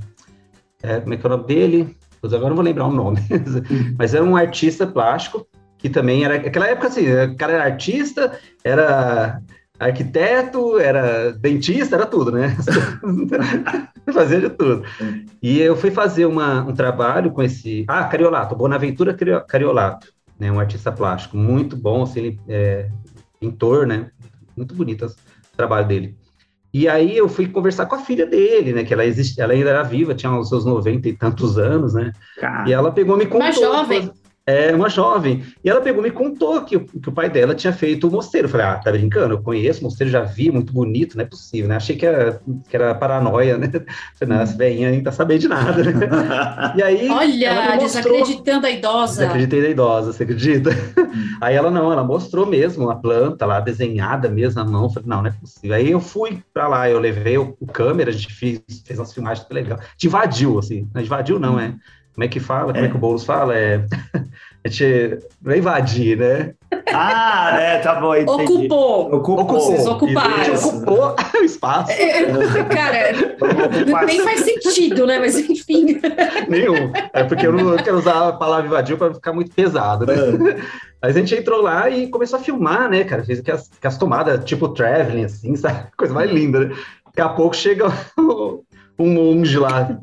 [0.84, 1.98] É, como é que é o nome dele?
[2.22, 3.22] Agora não vou lembrar o nome,
[3.98, 5.48] mas era um artista plástico
[5.80, 6.38] que também era.
[6.38, 9.42] Naquela época, assim, o cara era artista, era
[9.80, 12.56] arquiteto, era dentista, era tudo, né?
[14.14, 14.84] Fazia de tudo.
[15.42, 17.86] E eu fui fazer uma, um trabalho com esse.
[17.88, 19.16] Ah, Cariolato, Bonaventura
[19.48, 20.52] Cariolato, né?
[20.52, 22.90] Um artista plástico, muito bom, assim, é,
[23.40, 24.12] pintor, né?
[24.58, 26.18] Muito bonito o trabalho dele.
[26.72, 28.84] E aí eu fui conversar com a filha dele, né?
[28.84, 32.12] Que ela, existe, ela ainda era viva, tinha os seus 90 e tantos anos, né?
[32.68, 33.42] E ela pegou me contou.
[33.42, 34.12] Uma jovem
[34.50, 35.44] é uma jovem.
[35.64, 38.48] E ela pegou me contou que, que o pai dela tinha feito o mosteiro.
[38.48, 39.34] Eu falei, ah, tá brincando?
[39.34, 41.76] Eu conheço o mosteiro, já vi, muito bonito, não é possível, né?
[41.76, 43.70] Achei que era, que era paranoia, né?
[44.18, 45.94] Falei, não, essa velhinha nem tá sabendo de nada, né?
[46.76, 47.10] E aí.
[47.10, 49.22] Olha, desacreditando a idosa.
[49.22, 50.70] Desacreditei da idosa, você acredita?
[50.98, 51.38] Hum.
[51.42, 54.90] Aí ela não, ela mostrou mesmo a planta lá, desenhada mesmo na mão.
[54.90, 55.76] Falei, não, não é possível.
[55.76, 59.14] Aí eu fui pra lá, eu levei o, o câmera, a gente fez, fez umas
[59.14, 59.80] filmagens muito legal.
[59.98, 60.88] Te invadiu, assim.
[60.94, 61.74] Não invadiu, não, é.
[62.20, 62.74] Como é que fala?
[62.74, 63.58] Como é, é que o Boulos fala?
[63.58, 63.82] É.
[64.62, 66.54] A gente não é invadir, né?
[66.94, 68.14] Ah, é, tá bom.
[68.14, 68.44] Entendi.
[68.44, 69.16] Ocupou.
[69.16, 69.62] Ocupou.
[69.62, 70.36] Vocês ocuparam.
[70.36, 71.92] A gente ocupou o espaço.
[71.94, 75.18] É, é cara, nem faz sentido, né?
[75.18, 76.02] Mas enfim.
[76.50, 76.92] Nenhum.
[77.14, 80.14] É porque eu não quero usar a palavra invadiu para ficar muito pesado, né?
[80.14, 80.62] É.
[81.02, 83.24] Mas a gente entrou lá e começou a filmar, né, cara?
[83.24, 85.88] Fez as, as tomadas, tipo traveling, assim, sabe?
[85.96, 86.76] Coisa mais linda, né?
[87.06, 88.62] Daqui a pouco chega o,
[89.00, 89.98] um monge lá,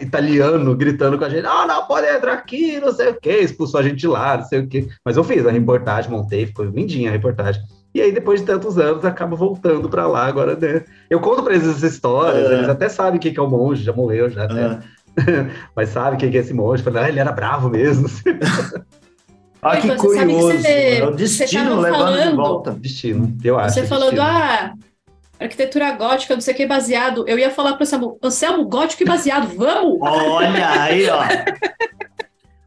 [0.00, 3.78] italiano, gritando com a gente, ah, não, pode entrar aqui, não sei o quê, expulsou
[3.80, 4.88] a gente de lá, não sei o quê.
[5.04, 7.62] Mas eu fiz a reportagem, montei, ficou lindinha a reportagem.
[7.94, 10.84] E aí, depois de tantos anos, acaba voltando para lá agora, né?
[11.08, 12.54] Eu conto para eles essas histórias, é.
[12.54, 14.60] eles até sabem o que é o monge, já morreu, já até.
[14.62, 15.50] É.
[15.74, 16.82] Mas sabe quem é esse monge?
[16.82, 18.08] Falei, ah, ele era bravo mesmo.
[19.62, 20.52] Ah, que curioso.
[20.52, 22.70] Que você, é o destino levando falando, de volta.
[22.72, 23.74] Destino, eu acho.
[23.74, 24.72] Você falando, ah,
[25.40, 27.24] arquitetura gótica, não sei o que, baseado.
[27.26, 29.98] Eu ia falar para o Anselmo, Anselmo, gótico e baseado, vamos!
[30.00, 31.22] Olha aí, ó.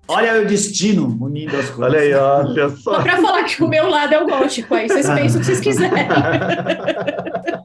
[0.08, 1.80] Olha o destino unindo as coisas.
[1.80, 2.96] Olha aí, olha só.
[2.96, 5.46] Só para falar que o meu lado é o gótico, aí vocês pensam o que
[5.46, 6.08] vocês quiserem.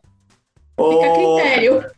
[0.78, 1.97] Fica a critério.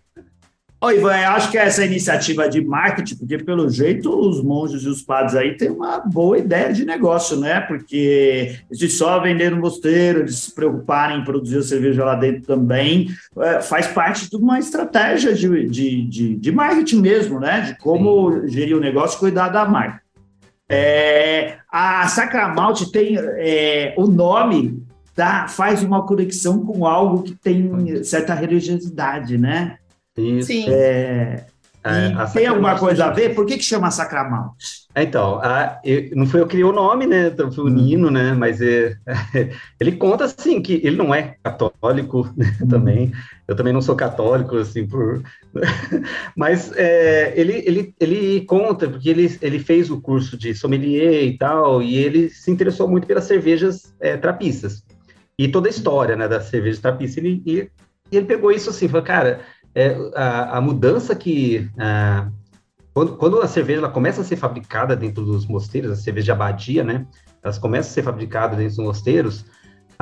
[0.83, 4.89] Oi, Ivan, eu acho que essa iniciativa de marketing, porque pelo jeito os monges e
[4.89, 7.61] os padres aí têm uma boa ideia de negócio, né?
[7.61, 12.47] Porque de só vender no mosteiro, de se preocuparem em produzir a cerveja lá dentro
[12.47, 17.61] também, é, faz parte de uma estratégia de, de, de, de marketing mesmo, né?
[17.61, 18.49] De como Sim.
[18.49, 20.01] gerir o negócio e cuidar da marca.
[20.67, 24.83] É, a Sacramalte tem é, o nome,
[25.15, 29.77] tá, faz uma conexão com algo que tem certa religiosidade, né?
[30.17, 30.49] Isso.
[30.49, 30.67] Sim.
[30.69, 31.47] É,
[31.83, 33.35] é, tem alguma coisa a ver?
[33.35, 34.53] Por que, que chama Sacramount?
[34.95, 37.31] Então, a, eu, não foi eu que criei o nome, né?
[37.55, 37.71] Foi o hum.
[37.71, 38.35] Nino, né?
[38.35, 38.97] Mas é,
[39.81, 42.69] ele conta, assim, que ele não é católico né, hum.
[42.69, 43.13] também.
[43.49, 45.23] Eu também não sou católico, assim, por...
[46.37, 51.39] Mas é, ele, ele, ele conta, porque ele, ele fez o curso de sommelier e
[51.39, 54.85] tal, e ele se interessou muito pelas cervejas é, trapistas.
[55.39, 57.17] E toda a história, né, das cervejas trapistas.
[57.17, 57.71] Ele, e,
[58.13, 59.41] e ele pegou isso assim, falou, cara
[59.75, 62.29] é, a, a, mudança que a,
[62.93, 66.85] quando, quando, a cerveja começa a ser fabricada dentro dos mosteiros, a cerveja de abadia,
[66.85, 67.07] né?
[67.43, 69.45] Elas começam a ser fabricadas dentro dos mosteiros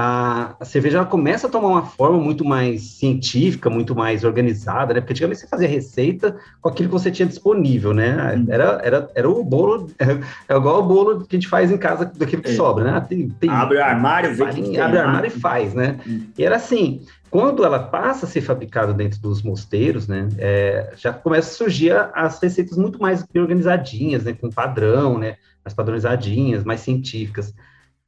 [0.00, 5.00] a, a cerveja começa a tomar uma forma muito mais científica, muito mais organizada, né?
[5.00, 8.36] Porque antigamente você fazia receita com aquilo que você tinha disponível, né?
[8.36, 8.46] Uhum.
[8.48, 12.04] Era, era, era o bolo, é igual o bolo que a gente faz em casa
[12.04, 12.54] daquilo que é.
[12.54, 13.00] sobra, né?
[13.08, 15.98] Tem, tem, abre o armário, vê que abre o armário e faz, né?
[16.06, 16.28] Uhum.
[16.38, 21.12] E era assim, quando ela passa a ser fabricada dentro dos mosteiros, né, é, já
[21.12, 26.80] começa a surgir as receitas muito mais organizadinhas, né, com padrão, né, mais padronizadinhas, mais
[26.80, 27.54] científicas.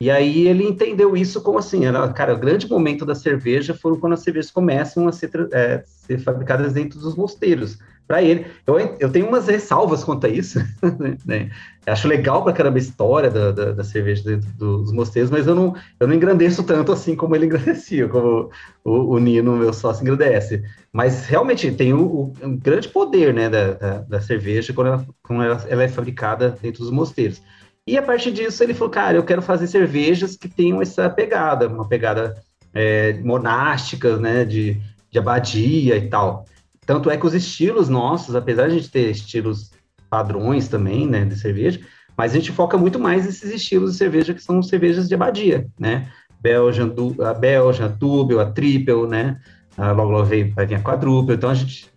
[0.02, 4.00] E aí ele entendeu isso como assim, era, cara, o grande momento da cerveja foram
[4.00, 7.78] quando as cervejas começam a ser, é, ser fabricadas dentro dos mosteiros.
[8.06, 10.58] Para ele, eu, eu tenho umas ressalvas quanto a isso,
[11.24, 11.50] né?
[11.86, 15.54] Acho legal para caramba a história da, da, da, cerveja dentro dos mosteiros, mas eu
[15.54, 18.50] não, eu não engrandeço tanto assim como ele engrandecia, como
[18.84, 20.62] o, o Nino, meu sócio, engrandece.
[20.92, 25.06] Mas realmente tem o, o um grande poder né, da, da, da cerveja quando, ela,
[25.22, 27.40] quando ela, ela é fabricada dentro dos mosteiros.
[27.86, 31.66] E a partir disso ele falou, cara, eu quero fazer cervejas que tenham essa pegada,
[31.66, 32.42] uma pegada
[32.74, 36.44] é, monástica, né, de, de abadia e tal.
[36.84, 39.70] Tanto é que os estilos nossos, apesar de a gente ter estilos
[40.10, 41.80] padrões também, né, de cerveja,
[42.16, 45.66] mas a gente foca muito mais nesses estilos de cerveja que são cervejas de abadia,
[45.78, 46.10] né?
[46.42, 46.92] Belgian,
[47.24, 49.40] a Belgian, a Double, a Triple, né?
[49.76, 51.34] A logo, logo vai vir a quadruple.
[51.34, 51.90] Então a gente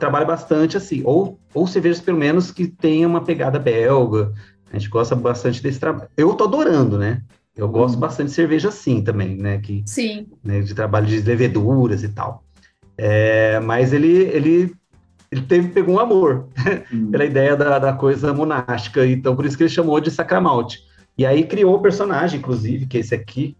[0.00, 4.32] trabalha bastante assim, ou, ou cervejas pelo menos que tenham uma pegada belga,
[4.72, 6.08] a gente gosta bastante desse trabalho.
[6.16, 7.22] Eu tô adorando, né?
[7.56, 8.00] Eu gosto hum.
[8.00, 9.58] bastante de cerveja assim também, né?
[9.58, 10.26] Que, Sim.
[10.44, 12.44] Né, de trabalho de leveduras e tal.
[12.96, 14.74] É, mas ele, ele,
[15.30, 16.48] ele teve, pegou um amor
[16.92, 17.10] hum.
[17.10, 20.82] pela ideia da, da coisa monástica, então por isso que ele chamou de Sacramalte.
[21.16, 23.56] E aí criou o personagem, inclusive, que é esse aqui.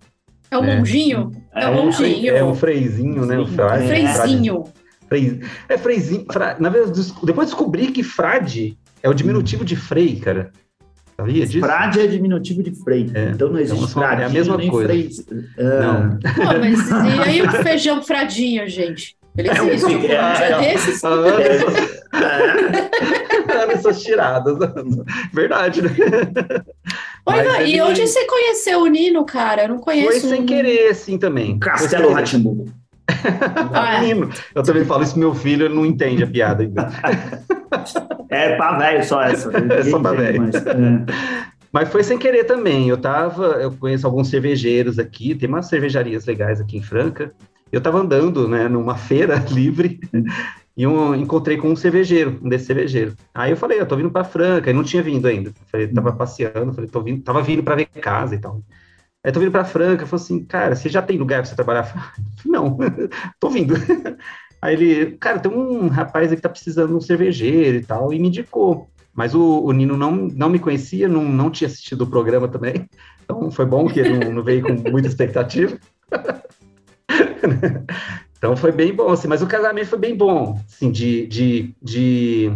[0.51, 0.79] É o né?
[0.79, 1.31] monjinho?
[1.55, 2.37] É, é o monjinho.
[2.37, 3.39] É um freizinho, né?
[3.39, 4.65] Um freizinho.
[5.09, 5.41] Freizinho.
[5.69, 6.27] É freizinho.
[6.31, 6.57] Fra...
[6.59, 10.53] Na verdade, depois descobri que frade é o diminutivo de frei, cara.
[11.17, 11.67] Sabia disso?
[11.67, 13.11] Frade é diminutivo de freio.
[13.13, 13.31] É.
[13.31, 14.89] Então não existe então, É a mesma coisa.
[14.89, 15.11] Freio.
[15.59, 15.81] Ah.
[15.81, 16.19] Não.
[16.19, 19.18] Pô, mas e aí o feijão fradinho, gente?
[19.39, 19.87] Ele é existe.
[19.87, 21.01] Um, é, é, é, desses.
[23.71, 24.59] Essas tiradas.
[25.33, 25.91] Verdade, né?
[27.27, 27.83] Oi, e ele...
[27.83, 29.63] onde você conheceu o Nino, cara?
[29.63, 30.21] Eu não conheço.
[30.21, 31.59] Foi sem querer, assim, também.
[31.59, 32.67] Castelo Ratimbu.
[33.73, 34.11] Ah, é.
[34.55, 36.91] Eu também falo isso, meu filho ele não entende a piada ainda.
[38.29, 39.51] É pra velho só essa.
[39.57, 40.43] É só pra velho.
[40.43, 40.73] Mas, é.
[41.73, 42.89] mas, foi sem querer também.
[42.89, 47.33] Eu tava, eu conheço alguns cervejeiros aqui, tem umas cervejarias legais aqui em Franca.
[47.71, 50.01] Eu tava andando, né, numa feira livre
[50.77, 53.15] e um, encontrei com um cervejeiro, um desses cervejeiros.
[53.35, 55.53] Aí eu falei, eu tô vindo para Franca, e não tinha vindo ainda.
[55.67, 58.63] Falei, tava passeando, falei, tô vindo, tava vindo para ver casa e tal.
[59.25, 61.85] Aí tô vindo para Franca, falou assim, cara, você já tem lugar para você trabalhar?
[61.85, 62.13] Falei,
[62.45, 62.79] não,
[63.41, 63.75] tô vindo.
[64.63, 68.13] Aí ele, cara, tem um rapaz aí que tá precisando de um cervejeiro e tal,
[68.13, 68.91] e me indicou.
[69.15, 72.89] Mas o, o Nino não, não me conhecia, não, não tinha assistido o programa também.
[73.23, 75.79] Então foi bom que ele não, não veio com muita expectativa.
[78.37, 82.53] então foi bem bom, assim, mas o casamento foi bem bom, assim, de, de, de,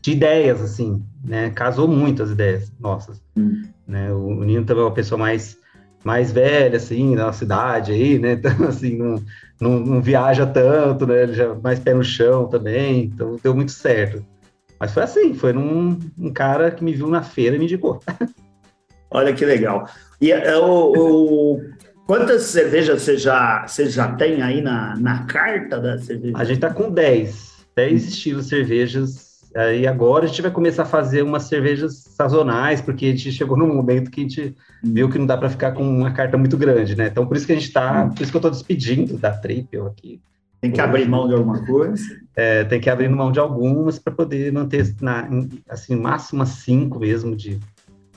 [0.00, 1.50] de ideias, assim, né?
[1.50, 3.22] Casou muitas ideias nossas.
[3.36, 3.62] Hum.
[3.86, 4.12] Né?
[4.12, 5.56] O, Nino também é uma pessoa mais
[6.04, 8.32] mais velha, assim, na cidade aí, né?
[8.32, 9.22] Então, assim, não,
[9.60, 11.24] não, não, viaja tanto, né?
[11.24, 14.24] Ele já mais pé no chão também, então deu muito certo.
[14.78, 18.00] Mas foi assim, foi num um cara que me viu na feira e me indicou.
[19.10, 19.88] Olha que legal.
[20.20, 21.60] E é, o, o,
[22.08, 26.38] quantas cervejas você já, você já tem aí na, na carta da cerveja?
[26.38, 27.66] A gente tá com 10.
[27.76, 28.08] 10 hum.
[28.08, 29.28] estilos de cervejas
[29.74, 33.56] e agora a gente vai começar a fazer umas cervejas sazonais, porque a gente chegou
[33.56, 36.56] num momento que a gente viu que não dá para ficar com uma carta muito
[36.56, 37.08] grande, né?
[37.08, 38.10] Então por isso que a gente está, hum.
[38.10, 40.20] por isso que eu estou despedindo da Triple aqui.
[40.60, 42.02] Tem que abrir mão de alguma coisa?
[42.34, 45.28] É, tem que abrir mão de algumas para poder manter na,
[45.68, 47.60] assim, máximo cinco mesmo de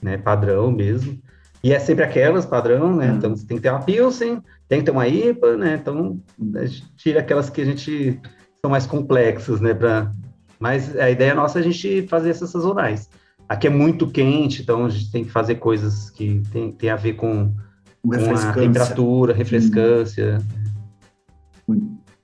[0.02, 1.20] né, padrão mesmo.
[1.64, 3.12] E é sempre aquelas padrão, né?
[3.12, 3.16] Hum.
[3.18, 5.80] Então tem que ter uma Pilsen, tem que ter uma IPA, né?
[5.82, 6.20] Então
[6.56, 8.20] a gente tira aquelas que a gente
[8.62, 9.74] são mais complexas, né?
[9.74, 10.12] Para
[10.60, 13.10] mas a ideia nossa é a gente fazer essas sazonais.
[13.50, 16.96] Aqui é muito quente, então a gente tem que fazer coisas que tem, tem a
[16.96, 17.52] ver com,
[18.04, 20.38] com a temperatura, refrescância.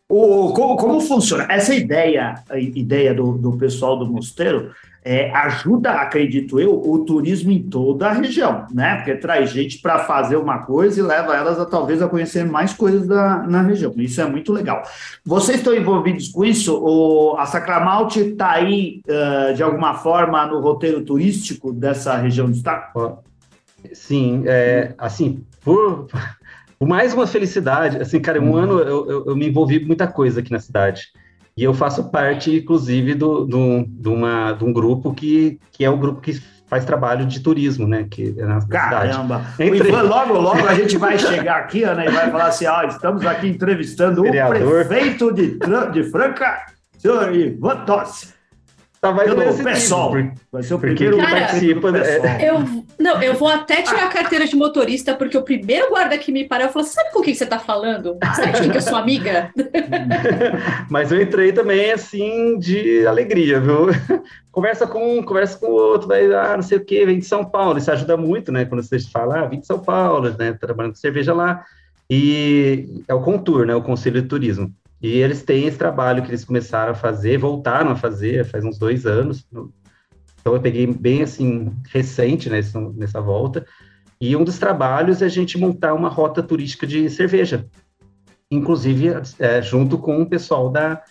[0.10, 1.46] O, como, como funciona?
[1.50, 4.72] Essa ideia, ideia do, do pessoal do mosteiro
[5.04, 8.98] é, ajuda, acredito eu, o turismo em toda a região, né?
[8.98, 12.74] Porque traz gente para fazer uma coisa e leva elas a talvez a conhecer mais
[12.74, 13.94] coisas da, na região.
[13.98, 14.84] Isso é muito legal.
[15.26, 16.78] Vocês estão envolvidos com isso?
[16.78, 22.56] O, a Sacramalte está aí, uh, de alguma forma, no roteiro turístico dessa região do
[22.56, 23.20] estado?
[23.94, 26.08] Sim, é, assim, por
[26.86, 28.56] mais uma felicidade, assim, cara, um uhum.
[28.56, 31.08] ano eu, eu, eu me envolvi com muita coisa aqui na cidade.
[31.56, 35.90] E eu faço parte, inclusive, do, do, de, uma, de um grupo que, que é
[35.90, 38.06] o grupo que faz trabalho de turismo, né?
[38.10, 39.44] Que é na Caramba!
[39.60, 39.90] Entre...
[39.90, 43.26] Ivan, logo, logo a gente vai chegar aqui, Ana, e vai falar assim: ah, estamos
[43.26, 44.84] aqui entrevistando Vereador.
[44.84, 45.58] o prefeito de,
[45.92, 46.68] de Franca,
[47.00, 48.37] senhor Ivan Tossi.
[49.00, 50.12] Tá Pelo pessoal.
[50.52, 51.92] Vai ser o porque primeiro que participa.
[51.92, 52.50] Né?
[52.50, 56.32] Eu, não, eu vou até tirar a carteira de motorista, porque o primeiro guarda que
[56.32, 58.18] me parou falou: sabe com quem você tá falando?
[58.36, 59.52] Sabe de quem que eu sou amiga?
[60.90, 63.88] Mas eu entrei também assim de alegria, viu?
[64.52, 67.26] Conversa com um, conversa com o outro, vai, ah, não sei o que, vem de
[67.26, 67.78] São Paulo.
[67.78, 68.66] Isso ajuda muito, né?
[68.66, 70.52] Quando você fala, ah, vim de São Paulo, né?
[70.54, 71.64] Trabalhando com cerveja lá.
[72.10, 73.76] E é o Contour, né?
[73.76, 74.74] O Conselho de Turismo.
[75.02, 78.78] E eles têm esse trabalho que eles começaram a fazer, voltaram a fazer faz uns
[78.78, 79.46] dois anos.
[80.40, 83.66] Então eu peguei bem assim, recente nessa, nessa volta.
[84.20, 87.68] E um dos trabalhos é a gente montar uma rota turística de cerveja.
[88.50, 91.04] Inclusive, é, junto com o pessoal da,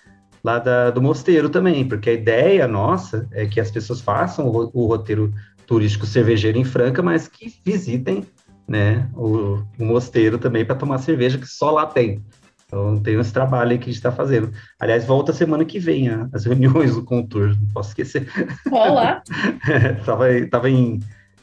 [0.43, 4.71] lá da, do mosteiro também, porque a ideia nossa é que as pessoas façam o,
[4.73, 5.33] o roteiro
[5.67, 8.25] turístico cervejeiro em Franca, mas que visitem
[8.67, 12.25] né, o, o mosteiro também para tomar cerveja, que só lá tem.
[12.67, 14.53] Então tem esse trabalho aí que a gente está fazendo.
[14.79, 18.29] Aliás, volta semana que vem as reuniões do Contour, não posso esquecer.
[18.71, 19.23] Olá!
[20.05, 21.01] tava, tava em,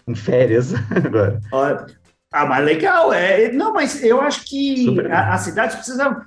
[0.07, 1.39] em férias agora.
[2.31, 3.51] Ah, mas legal, é.
[3.51, 6.23] Não, mas eu acho que a, a cidade precisa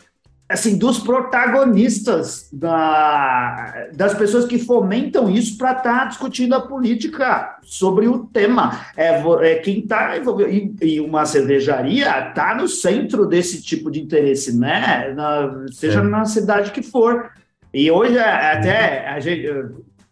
[0.49, 7.59] assim, dos protagonistas, da, das pessoas que fomentam isso para estar tá discutindo a política
[7.63, 8.81] sobre o tema.
[8.97, 10.85] É, é quem está envolvido.
[10.85, 15.13] E, uma cervejaria está no centro desse tipo de interesse, né?
[15.15, 16.03] Na, seja é.
[16.03, 17.31] na cidade que for.
[17.75, 19.49] E hoje até a gente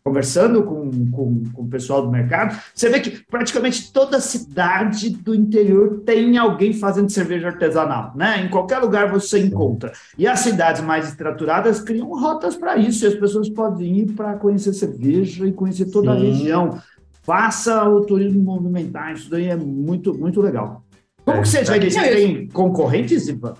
[0.05, 5.35] conversando com, com, com, o pessoal do mercado, você vê que praticamente toda cidade do
[5.35, 8.45] interior tem alguém fazendo cerveja artesanal, né?
[8.45, 9.93] Em qualquer lugar você encontra.
[10.19, 14.35] E as cidades mais estruturadas criam rotas para isso, e as pessoas podem ir para
[14.35, 16.19] conhecer cerveja e conhecer toda Sim.
[16.19, 16.79] a região.
[17.23, 20.85] Faça o turismo monumental, isso daí é muito, muito legal.
[21.25, 21.91] Como é, que vocês veem?
[21.91, 23.55] Vocês têm concorrentes, Ivan?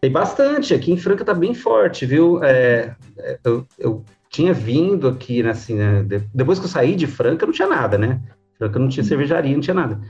[0.00, 2.42] Tem bastante, aqui em Franca está bem forte, viu?
[2.44, 7.06] É, é eu, eu tinha vindo aqui, né, assim, né, depois que eu saí de
[7.06, 8.18] Franca, não tinha nada, né?
[8.58, 10.00] Franca não tinha cervejaria, não tinha nada.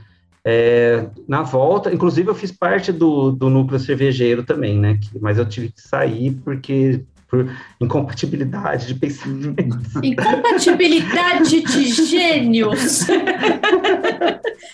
[0.45, 4.97] É, na volta, inclusive eu fiz parte do, do núcleo cervejeiro também, né?
[5.01, 7.49] Que, mas eu tive que sair porque por
[7.81, 9.79] incompatibilidade de pensamento.
[10.03, 13.07] Incompatibilidade de gênios.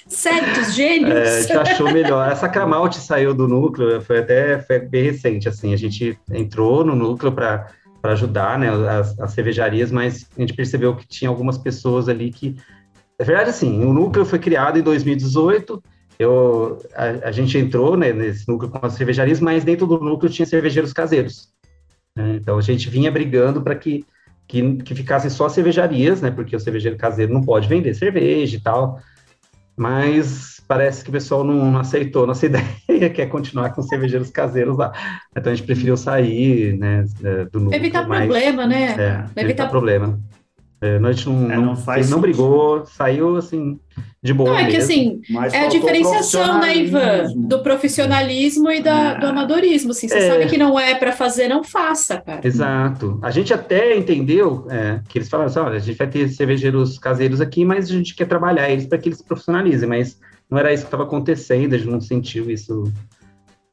[0.05, 1.13] Certos gênios.
[1.13, 2.29] É, a gente achou melhor.
[2.29, 6.95] Essa Camalte saiu do núcleo, foi até foi bem recente, assim, a gente entrou no
[6.95, 7.67] núcleo para
[8.01, 12.31] para ajudar né, as, as, cervejarias, mas a gente percebeu que tinha algumas pessoas ali
[12.31, 12.55] que.
[13.17, 15.83] É verdade, assim, o núcleo foi criado em 2018,
[16.17, 20.31] eu, a, a gente entrou né, nesse núcleo com as cervejarias, mas dentro do núcleo
[20.31, 21.49] tinha cervejeiros caseiros.
[22.15, 22.35] Né?
[22.35, 24.05] Então a gente vinha brigando para que,
[24.47, 28.61] que, que ficassem só cervejarias, né, porque o cervejeiro caseiro não pode vender cerveja e
[28.61, 28.99] tal.
[29.79, 34.91] Mas parece que o pessoal não aceitou nossa ideia, quer continuar com cervejeiros caseiros lá.
[35.31, 37.05] Então a gente preferiu sair, né,
[37.49, 37.79] do núcleo.
[37.79, 38.83] Evitar mais, problema, né?
[38.83, 40.19] É, evitar, evitar problema.
[40.81, 43.77] É, a gente não, é, não, faz não brigou, saiu assim,
[44.23, 44.51] de boa.
[44.51, 44.71] Não, é mesmo.
[44.71, 49.19] que assim, Mas é a diferenciação, né, Ivan, do profissionalismo e da, é.
[49.19, 49.91] do amadorismo.
[49.91, 50.27] Assim, você é.
[50.29, 52.39] sabe que não é para fazer, não faça, cara.
[52.47, 53.19] Exato.
[53.21, 56.97] A gente até entendeu é, que eles falaram assim: olha, a gente vai ter cervejeiros
[56.97, 59.87] caseiros aqui, mas a gente quer trabalhar eles para que eles se profissionalizem.
[59.87, 60.17] Mas
[60.49, 62.91] não era isso que estava acontecendo, a gente não sentiu isso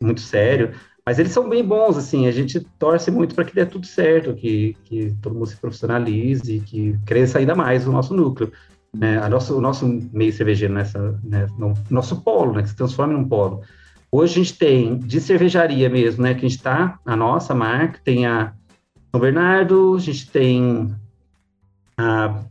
[0.01, 0.73] muito sério.
[1.07, 4.35] Mas eles são bem bons, assim, a gente torce muito para que dê tudo certo,
[4.35, 8.51] que, que todo mundo se profissionalize, que cresça ainda mais o nosso núcleo.
[8.92, 9.19] Né?
[9.19, 11.47] A nosso, o nosso meio cervejeiro, nessa, né?
[11.57, 12.62] no, nosso polo, né?
[12.62, 13.62] que se transforma num polo.
[14.11, 16.33] Hoje a gente tem de cervejaria mesmo, né?
[16.33, 18.53] Que a gente está, a nossa marca, tem a
[19.11, 20.95] São Bernardo, a gente tem
[21.99, 22.42] a,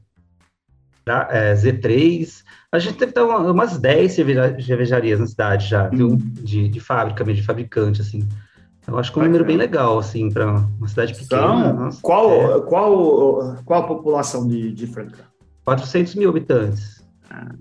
[1.07, 6.09] a é, Z3, a gente teve umas 10 cervejarias na cidade já, viu?
[6.09, 6.17] Hum.
[6.17, 8.27] De, de fábrica, de fabricante, assim.
[8.87, 11.41] Eu acho que é um número bem legal, assim, para uma cidade pequena.
[11.41, 12.61] Então, nossa, qual, é...
[12.61, 15.25] qual, qual a população de, de Franca?
[15.63, 17.03] 400 mil habitantes.
[17.29, 17.51] Ah,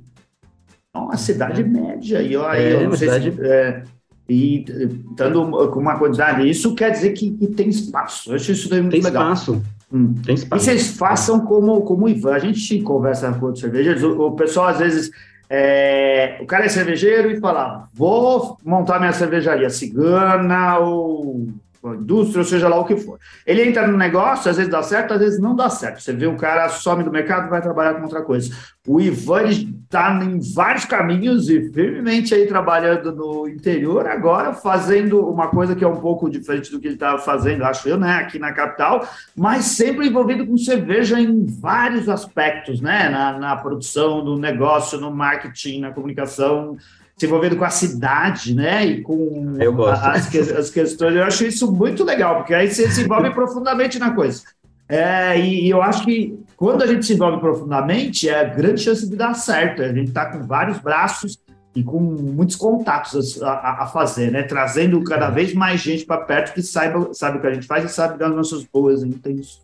[0.94, 1.64] uma cidade é.
[1.64, 2.22] média.
[2.22, 3.32] E, ó, é, uma cidade...
[3.32, 3.82] Se, é,
[4.28, 4.64] e
[5.10, 8.30] estando com uma quantidade, isso quer dizer que, que tem espaço.
[8.30, 9.24] Eu acho isso daí muito tem legal.
[9.24, 9.62] Espaço.
[9.92, 10.14] Hum.
[10.24, 10.62] Tem espaço.
[10.62, 12.32] E vocês façam como, como o Ivan.
[12.32, 14.02] A gente conversa com outros cervejeiros.
[14.02, 15.10] O, o pessoal, às vezes,
[15.56, 21.48] é, o cara é cervejeiro e fala: vou montar minha cervejaria cigana ou
[21.90, 23.18] a indústria, ou seja lá o que for.
[23.46, 26.00] Ele entra no negócio, às vezes dá certo, às vezes não dá certo.
[26.00, 28.54] Você vê o cara some do mercado vai trabalhar com outra coisa.
[28.86, 35.48] O Ivan está em vários caminhos e firmemente aí trabalhando no interior, agora fazendo uma
[35.48, 38.38] coisa que é um pouco diferente do que ele estava fazendo, acho eu, né, aqui
[38.38, 44.38] na capital, mas sempre envolvido com cerveja em vários aspectos, né, na, na produção do
[44.38, 46.76] negócio, no marketing, na comunicação,
[47.16, 48.84] se envolvendo com a cidade, né?
[48.84, 49.54] E com
[49.90, 51.14] as, as, questões.
[51.14, 54.42] Eu acho isso muito legal, porque aí você se envolve profundamente na coisa.
[54.88, 59.08] É, e, e, eu acho que quando a gente se envolve profundamente, é grande chance
[59.08, 59.82] de dar certo.
[59.82, 61.38] A gente está com vários braços
[61.74, 64.42] e com muitos contatos a, a, fazer, né?
[64.42, 67.84] Trazendo cada vez mais gente para perto que saiba, sabe o que a gente faz
[67.84, 69.62] e sabe das nossas boas intenções.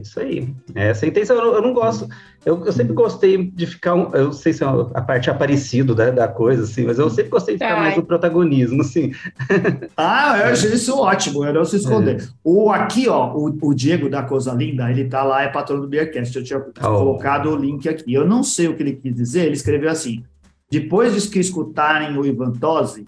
[0.00, 0.54] Isso aí.
[0.74, 1.36] Essa é a intenção.
[1.36, 2.08] Eu, eu não gosto.
[2.46, 3.96] Eu, eu, sempre gostei de ficar.
[3.96, 7.10] Um, eu não sei se é a parte aparecido da, da coisa, assim, mas eu
[7.10, 9.10] sempre gostei de ficar mais no protagonismo, assim.
[9.96, 12.22] Ah, eu achei isso ótimo, eu não se esconder.
[12.22, 12.28] É.
[12.44, 15.88] O, aqui, ó, o, o, Diego da Coisa Linda, ele tá lá, é patrono do
[15.88, 16.36] Beercast.
[16.36, 16.82] Eu tinha oh.
[16.82, 18.14] colocado o link aqui.
[18.14, 20.22] Eu não sei o que ele quis dizer, ele escreveu assim:
[20.70, 23.06] depois de que escutarem o Ivan Tosi,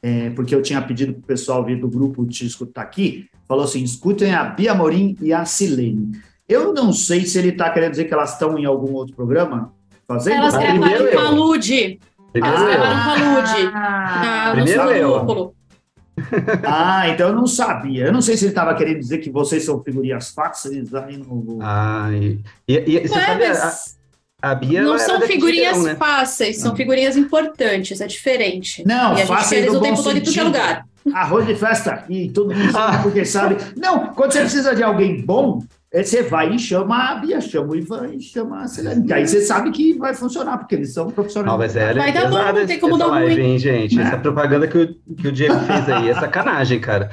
[0.00, 3.64] é, porque eu tinha pedido para o pessoal vir do grupo te escutar aqui, falou
[3.64, 6.12] assim: escutem a Bia Morim e a Silene.
[6.48, 9.72] Eu não sei se ele está querendo dizer que elas estão em algum outro programa
[10.06, 10.36] fazendo.
[10.36, 12.00] Elas gravaram em Palude.
[12.34, 13.70] Elas gravaram em Palude.
[13.74, 15.54] Ah, primeiro eu.
[16.66, 18.06] ah, então eu não sabia.
[18.06, 21.58] Eu não sei se ele estava querendo dizer que vocês são figurinhas fáceis aí no.
[21.60, 25.96] Ah, e, e, e você sabe, a, a Bia não são figurinhas região, né?
[25.96, 28.84] fáceis, são figurinhas importantes, é diferente.
[28.86, 30.86] Não, e a gente fez o tempo todo em todo lugar.
[31.12, 33.00] Arroz de festa e todo mundo sabe ah.
[33.02, 33.56] porque sabe.
[33.76, 37.72] Não, quando você precisa de alguém bom, é, você vai e chama a Bia, chama
[37.72, 39.10] o Ivan e chama a Celene.
[39.10, 41.50] Aí você sabe que vai funcionar, porque eles são profissionais.
[41.50, 43.52] Não, mas é, vai dar bom, não tem como dar live, ruim.
[43.52, 43.96] Hein, gente?
[43.96, 44.02] Né?
[44.02, 47.08] Essa propaganda que o, que o Diego fez aí é sacanagem, cara.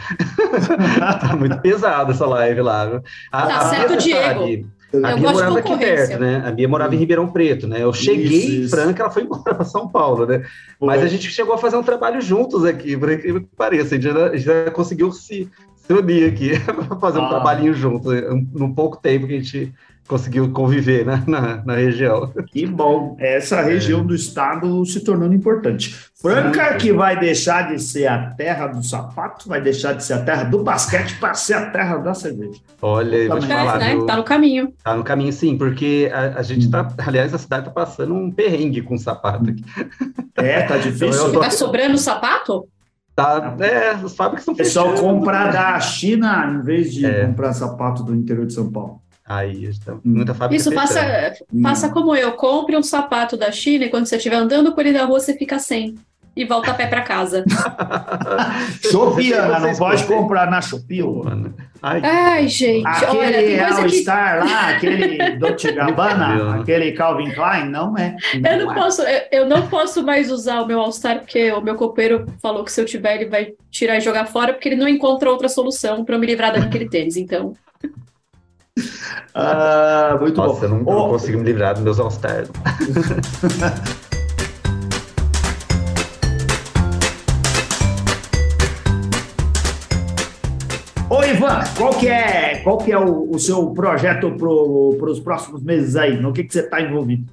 [1.22, 3.02] tá muito pesado essa live lá.
[3.32, 4.40] A, tá a certo, Bia, Diego.
[4.40, 4.66] Sabe,
[5.04, 6.44] a eu Bia morava aqui perto, né?
[6.46, 7.82] A Bia morava em Ribeirão Preto, né?
[7.82, 10.44] Eu cheguei isso, em Franca, ela foi embora para São Paulo, né?
[10.82, 13.96] Mas a gente chegou a fazer um trabalho juntos aqui, por incrível que pareça.
[13.96, 15.50] A gente já, já conseguiu se,
[15.90, 17.30] unir aqui para fazer um ah.
[17.30, 18.10] trabalhinho junto,
[18.54, 19.74] num pouco tempo que a gente
[20.08, 22.32] conseguiu conviver né, na, na região.
[22.48, 24.04] Que bom, essa região é.
[24.04, 25.96] do estado se tornando importante.
[26.22, 30.22] Franca, que vai deixar de ser a terra do sapato, vai deixar de ser a
[30.22, 32.60] terra do basquete para ser a terra da cerveja.
[32.82, 33.80] Olha, vou te falar.
[33.80, 33.96] Né?
[33.96, 34.06] Do...
[34.06, 34.74] Tá no caminho.
[34.84, 38.32] Tá no caminho, sim, porque a, a gente tá, aliás, a cidade tá passando um
[38.32, 39.64] perrengue com sapato aqui.
[40.36, 41.08] É, tá difícil.
[41.08, 41.40] Então, tô...
[41.40, 42.68] Tá sobrando sapato?
[43.16, 44.90] Tá, é, as fábricas estão fechando.
[44.92, 47.26] Pessoal compra da China em vez de é.
[47.26, 49.02] comprar sapato do interior de São Paulo.
[49.26, 50.62] Aí está muita fábrica.
[50.62, 51.00] Isso, faça,
[51.64, 54.98] faça como eu, compre um sapato da China e quando você estiver andando por ele
[54.98, 55.96] na rua, você fica sem.
[56.36, 57.46] E volta a pé para casa.
[58.92, 61.02] Shopiana, não pode comprar na Shopee.
[61.82, 64.02] Ai, Ai, gente, aquele olha, tem coisa que...
[64.02, 68.16] Star lá, aquele Dolce Gabbana, aquele Calvin Klein, não é.
[68.42, 68.76] Não eu, não é.
[68.76, 72.64] Posso, eu, eu, não posso mais usar o meu All-Star, porque o meu copeiro falou
[72.66, 75.48] que se eu tiver, ele vai tirar e jogar fora, porque ele não encontra outra
[75.48, 77.54] solução para eu me livrar daquele tênis, então...
[79.34, 80.76] Ah, muito Nossa, bom.
[80.76, 81.00] eu não, oh.
[81.00, 82.50] não consigo me livrar dos meus All-Stars.
[91.16, 95.64] Ô Ivan, qual que é, qual que é o, o seu projeto para os próximos
[95.64, 96.20] meses aí?
[96.20, 97.32] No que, que você está envolvido?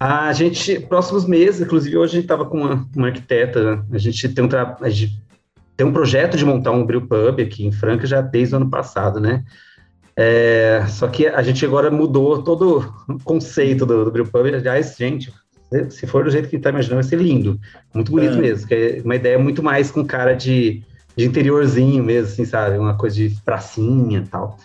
[0.00, 4.26] A gente, próximos meses, inclusive hoje a gente estava com uma, uma arquiteta, a gente
[4.30, 4.48] tem um,
[4.80, 5.22] a gente
[5.76, 8.70] tem um projeto de montar um brew pub aqui em Franca já desde o ano
[8.70, 9.44] passado, né?
[10.16, 14.54] É, só que a gente agora mudou todo o conceito do, do Brewpub.
[14.54, 15.30] Aliás, gente,
[15.90, 17.60] se for do jeito que está imaginando, vai ser lindo.
[17.94, 18.40] Muito bonito é.
[18.40, 18.66] mesmo.
[18.66, 20.82] Que é uma ideia muito mais com cara de,
[21.16, 22.78] de interiorzinho mesmo, assim, sabe?
[22.78, 24.56] Uma coisa de pracinha e tal.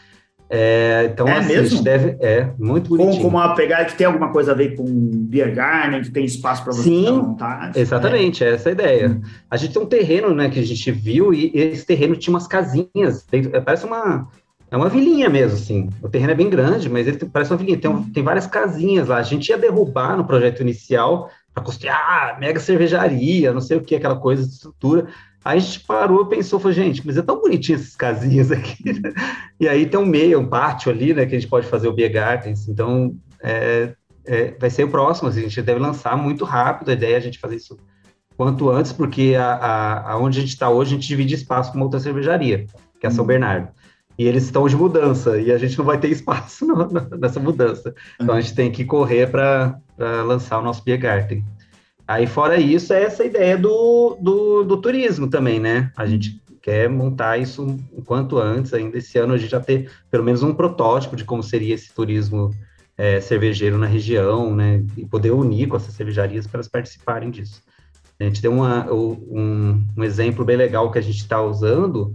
[0.49, 1.65] É, então, é assim, mesmo?
[1.65, 2.17] a gente deve.
[2.21, 3.15] É, muito bonitinho.
[3.15, 6.23] Com, com uma pegada que tem alguma coisa a ver com Beer Garden, que tem
[6.23, 7.77] espaço para você Sim, vontade.
[7.77, 8.53] Exatamente, é.
[8.53, 9.09] essa é a ideia.
[9.09, 9.21] Hum.
[9.51, 12.47] A gente tem um terreno, né, que a gente viu, e esse terreno tinha umas
[12.47, 13.23] casinhas.
[13.23, 14.29] Tem, parece uma
[14.69, 15.89] é uma vilinha mesmo, assim.
[16.01, 17.77] O terreno é bem grande, mas ele parece uma vilinha.
[17.77, 19.17] Tem, um, tem várias casinhas lá.
[19.17, 23.95] A gente ia derrubar no projeto inicial para custear mega cervejaria, não sei o que,
[23.95, 25.07] aquela coisa de estrutura.
[25.43, 28.93] Aí a gente parou e pensou, falou, gente, mas é tão bonitinho essas casinhas aqui.
[28.99, 29.13] Né?
[29.59, 31.93] E aí tem um meio, um pátio ali, né, que a gente pode fazer o
[31.93, 32.67] Beer Gardens.
[32.67, 33.93] Então, é,
[34.25, 35.29] é, vai ser o próximo.
[35.29, 36.89] Assim, a gente deve lançar muito rápido.
[36.89, 37.77] A ideia é a gente fazer isso
[38.35, 41.71] quanto antes, porque a, a, a onde a gente está hoje, a gente divide espaço
[41.71, 42.65] com uma outra cervejaria,
[42.99, 43.27] que é São uhum.
[43.27, 43.69] Bernardo
[44.17, 46.87] e eles estão de mudança, e a gente não vai ter espaço no,
[47.19, 47.93] nessa mudança.
[48.19, 49.79] Então a gente tem que correr para
[50.25, 51.45] lançar o nosso Beer Garden.
[52.07, 55.91] Aí, fora isso, é essa ideia do, do, do, turismo também, né?
[55.95, 59.91] A gente quer montar isso o quanto antes, ainda esse ano a gente já ter
[60.09, 62.51] pelo menos um protótipo de como seria esse turismo
[62.97, 67.61] é, cervejeiro na região, né, e poder unir com essas cervejarias para elas participarem disso.
[68.19, 72.11] A gente tem uma, um, um exemplo bem legal que a gente está usando,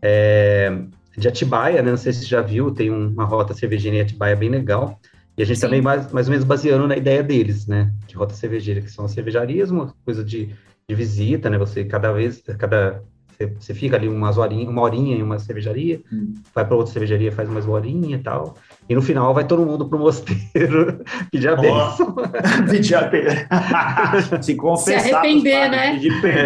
[0.00, 0.82] é,
[1.16, 4.34] de Atibaia, né, não sei se você já viu, tem uma rota cervejeira em Atibaia
[4.34, 4.98] bem legal,
[5.36, 8.34] e a gente também mais, mais ou menos baseando na ideia deles, né, de rota
[8.34, 10.50] cervejeira, que são as cervejarias, uma coisa de,
[10.88, 13.02] de visita, né, você cada vez, cada
[13.42, 16.34] você, você fica ali umas horinha, uma horinha em uma cervejaria, hum.
[16.54, 18.56] vai para outra cervejaria, faz mais uma horinha e tal.
[18.88, 22.14] E no final vai todo mundo para o mosteiro pedir a bênção.
[22.70, 24.42] pedir a bênção.
[24.42, 25.00] Se confessar.
[25.00, 25.98] Se arrepender, né?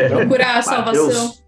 [0.09, 1.46] Procurar a salvação.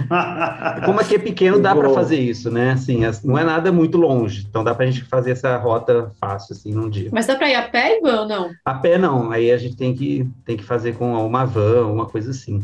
[0.84, 2.72] Como aqui é pequeno, dá para fazer isso, né?
[2.72, 6.54] Assim, não é nada muito longe, então dá para a gente fazer essa rota fácil,
[6.54, 7.08] assim, num dia.
[7.12, 8.50] Mas dá para ir a pé, Ivan, ou não?
[8.64, 12.06] A pé não, aí a gente tem que, tem que fazer com uma van, uma
[12.06, 12.62] coisa assim.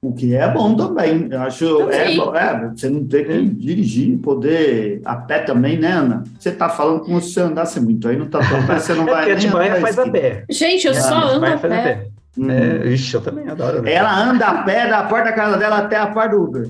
[0.00, 1.26] O que é bom também.
[1.28, 3.40] Eu acho é, é, você não ter que é.
[3.40, 6.22] dirigir, poder a pé também, né, Ana?
[6.38, 9.28] Você tá falando como se você andasse muito, aí não tá falando, você não vai.
[9.28, 10.44] É a Atibaia faz a pé.
[10.48, 12.10] Gente, eu é, só ando a pé.
[12.38, 12.44] Pé.
[12.44, 12.50] Uhum.
[12.50, 13.82] É, ixi, eu também adoro.
[13.82, 13.92] Né?
[13.92, 16.68] Ela anda a pé da porta da casa dela até a parte do Uber.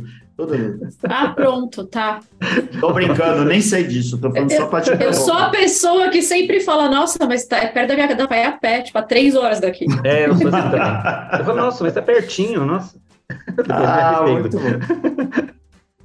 [1.09, 2.21] Ah, pronto, tá.
[2.79, 6.11] Tô brincando, nem sei disso, tô falando eu, só pra te Eu sou a pessoa
[6.11, 8.97] que sempre fala, nossa, mas tá, é perto da minha casa, vai a pé, tipo,
[8.97, 9.87] a três horas daqui.
[10.05, 11.41] É, eu sou assim também.
[11.41, 12.97] Eu falo, nossa, mas tá pertinho, nossa.
[13.69, 15.49] Ah, muito bom.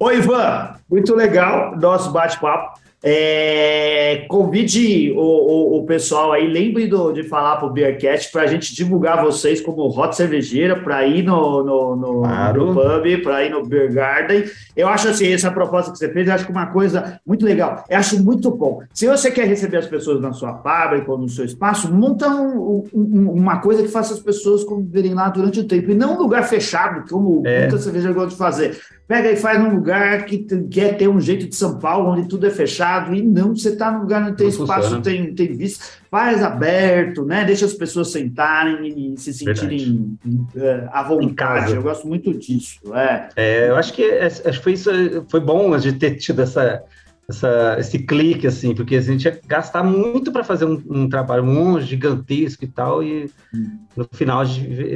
[0.00, 2.80] Oi, Ivan, muito legal nosso bate-papo.
[3.06, 8.44] É, convide o, o, o, pessoal aí, lembre do, de falar para o Beercast para
[8.44, 12.64] a gente divulgar vocês como Hot Cervejeira, para ir no, no, no, claro.
[12.64, 14.44] no pub, para ir no Beer Garden.
[14.74, 17.84] Eu acho assim, essa proposta que você fez, eu acho que uma coisa muito legal.
[17.90, 18.80] Eu acho muito bom.
[18.94, 22.84] Se você quer receber as pessoas na sua fábrica ou no seu espaço, monta um,
[22.94, 26.18] um, uma coisa que faça as pessoas conviverem lá durante o tempo, e não um
[26.18, 27.60] lugar fechado, como é.
[27.60, 28.80] muita cerveja gosta de fazer.
[29.06, 30.38] Pega e faz num lugar que
[30.70, 33.90] quer ter um jeito de São Paulo, onde tudo é fechado, e não, você está
[33.90, 37.44] num lugar onde tem não espaço, tem, tem vista, faz aberto, né?
[37.44, 41.74] Deixa as pessoas sentarem e se sentirem uh, à vontade.
[41.74, 42.80] Eu gosto muito disso.
[42.94, 43.28] É.
[43.36, 44.90] é eu acho que, é, acho que foi isso,
[45.28, 46.82] foi bom a gente ter tido essa,
[47.28, 51.44] essa, esse clique, assim, porque a gente ia gastar muito para fazer um, um, trabalho
[51.44, 53.78] um gigantesco e tal, e hum.
[53.96, 54.44] no final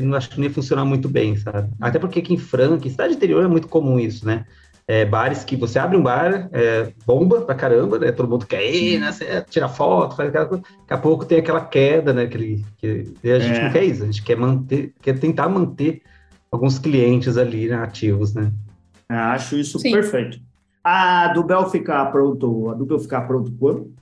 [0.03, 1.71] não acho que não ia funcionar muito bem, sabe?
[1.81, 4.45] Até porque aqui em Franca, cidade interior, é muito comum isso, né?
[4.89, 8.11] É, bares que você abre um bar, é, bomba pra caramba, né?
[8.11, 9.13] Todo mundo quer ir, né?
[9.13, 10.65] Você tira foto, faz aquela coisa.
[10.65, 12.23] Daqui a pouco tem aquela queda, né?
[12.23, 13.65] Aquele, que, a gente é.
[13.65, 16.01] não quer isso, a gente quer manter, quer tentar manter
[16.51, 18.51] alguns clientes ali né, ativos, né?
[19.11, 19.93] É, acho isso Sim.
[19.93, 20.41] perfeito.
[20.83, 23.93] A do Bel ficar pronto, a do Bel ficar pronto quando?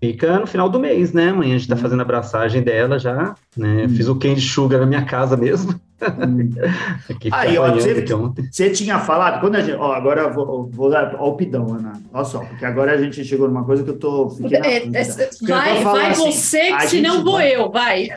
[0.00, 1.28] Fica no final do mês, né?
[1.28, 1.78] Amanhã a gente tá hum.
[1.78, 3.84] fazendo a abraçagem dela já, né?
[3.84, 3.88] Hum.
[3.90, 5.78] Fiz o candy sugar na minha casa mesmo.
[6.02, 6.50] Hum.
[7.30, 8.04] Aí, ó, você,
[8.50, 11.74] você, tinha falado, quando a gente, ó, agora eu vou, vou dar ó, o pidão,
[11.74, 14.86] Ana, olha só, porque agora a gente chegou numa coisa que eu tô, fiquei é,
[14.86, 15.02] é,
[15.42, 18.08] Vai, vai assim, você, que senão vou vai, eu, vai.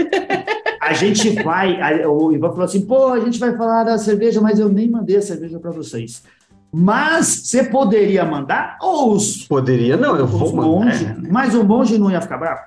[0.82, 4.42] A gente vai, a, o Ivan falou assim, pô, a gente vai falar da cerveja,
[4.42, 6.24] mas eu nem mandei a cerveja para vocês.
[6.72, 8.78] Mas você poderia mandar?
[8.82, 9.48] Ou os.
[9.48, 11.32] Poderia, não, eu vou monge, mandar.
[11.32, 12.62] Mas o monge não ia ficar bravo?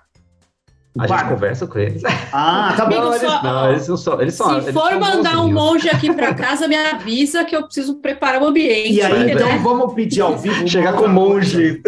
[0.98, 2.02] A gente conversa com eles.
[2.32, 3.12] Ah, tá bom.
[3.12, 4.20] Eles, não, eles não são.
[4.20, 7.96] Eles são Se for mandar um monge aqui para casa, me avisa que eu preciso
[7.96, 8.92] preparar o ambiente.
[8.92, 9.58] E aí, então, né?
[9.58, 10.66] vamos pedir ao vivo.
[10.68, 11.82] Chegar com o monge.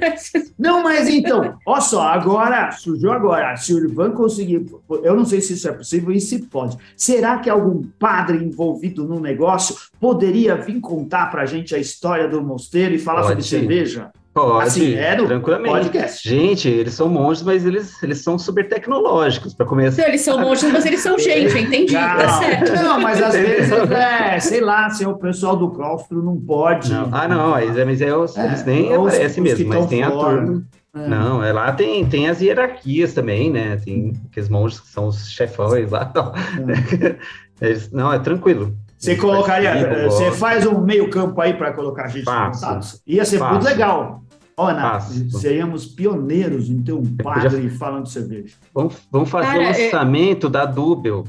[0.58, 3.56] não, mas então, olha só, agora, surgiu agora.
[3.56, 4.66] Se o Ivan conseguir.
[5.02, 6.76] Eu não sei se isso é possível e se pode.
[6.96, 12.28] Será que algum padre envolvido no negócio poderia vir contar para a gente a história
[12.28, 13.42] do mosteiro e falar pode.
[13.42, 14.10] sobre cerveja?
[14.36, 15.72] Pode, assim, é tranquilamente.
[15.72, 16.28] Podcast.
[16.28, 20.02] Gente, eles são monges, mas eles, eles são super tecnológicos, para começar.
[20.02, 22.74] Não, eles são monges, mas eles são gente, entendi, não, tá certo.
[22.74, 26.92] Não, mas às vezes, é, sei lá, se é o pessoal do claustro não pode.
[26.92, 27.08] Não.
[27.12, 30.12] Ah, não, mas, é, mas é, os, é, eles nem aparecem mesmo, mas tem fora.
[30.12, 30.62] a turma.
[30.94, 31.08] É.
[31.08, 33.80] Não, é, lá tem, tem as hierarquias também, né?
[33.82, 36.12] Tem aqueles monges que são os chefões lá.
[36.14, 36.34] Não,
[36.74, 37.16] é.
[37.66, 38.76] eles, não é tranquilo.
[38.98, 43.00] Você colocaria, você faz um meio campo aí para colocar a gente Faço.
[43.06, 43.52] Ia ser Faço.
[43.52, 44.22] muito legal.
[44.58, 48.54] Ana, seríamos pioneiros em ter um padre falando de cerveja.
[48.74, 50.50] Vamos, vamos fazer Cara, o é- lançamento é...
[50.50, 51.24] da Dubel.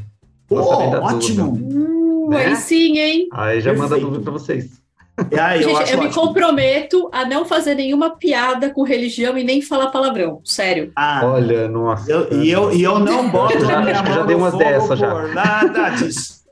[0.49, 1.51] Oh, ótimo!
[1.51, 2.45] Hum, né?
[2.45, 3.28] Aí sim, hein?
[3.34, 3.78] Aí já Perfeito.
[3.91, 4.82] manda a Dubel para vocês.
[5.38, 9.61] Aí, eu, Gente, eu me comprometo a não fazer nenhuma piada com religião e nem
[9.63, 10.91] falar palavrão, sério.
[10.95, 12.09] Ah, Olha, nossa.
[12.09, 14.99] Eu, e, eu, e eu não boto já, a minha mão já dei umas dessas
[14.99, 15.28] já.
[15.34, 16.46] nada disso.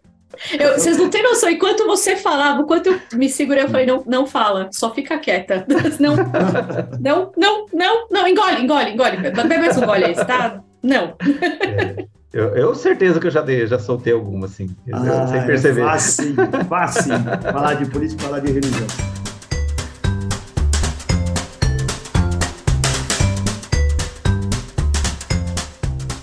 [0.59, 1.49] Eu, vocês não têm noção.
[1.49, 5.65] Enquanto você falava, enquanto eu me segurei, eu falei, não, não fala, só fica quieta.
[5.99, 9.17] Não, não, não, não, não, engole, engole, engole.
[9.17, 10.61] Bebe mais um gole aí, tá?
[10.83, 11.15] Não.
[11.21, 12.05] É.
[12.33, 15.81] Eu, eu certeza que eu já dei, já soltei alguma, assim, ah, sem perceber.
[15.81, 16.35] É fácil,
[16.67, 17.13] fácil.
[17.41, 18.87] falar de política, falar de religião.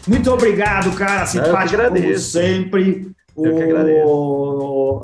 [0.06, 1.24] Muito obrigado, cara.
[1.24, 3.10] Simpático como sempre.
[3.36, 5.02] Eu que agradeço.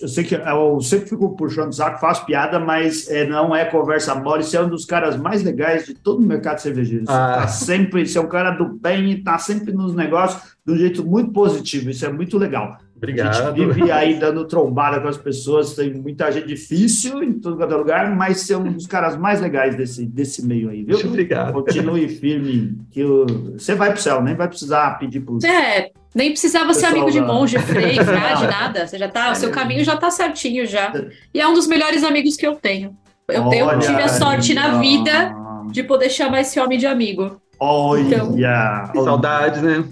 [0.00, 3.66] Eu sei que eu sempre fico puxando o saco, faço piada, mas é, não é
[3.66, 4.42] conversa mole.
[4.42, 7.04] Você é um dos caras mais legais de todo o mercado cervejeiro.
[7.04, 7.36] Você ah.
[7.40, 10.76] tá sempre, você é um cara do bem e tá sempre nos negócios de um
[10.76, 11.90] jeito muito positivo.
[11.90, 12.78] Isso é muito legal.
[12.96, 13.48] Obrigado.
[13.48, 17.56] A gente vive aí dando trombada com as pessoas, tem muita gente difícil em todo
[17.56, 20.82] quanto é lugar, mas você é um dos caras mais legais desse, desse meio aí,
[20.82, 20.98] viu?
[20.98, 21.52] Obrigado.
[21.52, 23.26] Continue firme, que eu...
[23.52, 25.38] você vai pro céu, nem vai precisar pedir pro.
[25.44, 28.86] É, nem precisava ser amigo de monge, frei, frade, nada.
[28.86, 30.92] Você já tá, o seu caminho já tá certinho já.
[31.32, 32.96] E é um dos melhores amigos que eu tenho.
[33.26, 35.34] Eu, tenho, eu tive a sorte na vida
[35.70, 37.40] de poder chamar esse homem de amigo.
[37.58, 38.84] Olha!
[38.90, 39.84] Então, Saudades, né?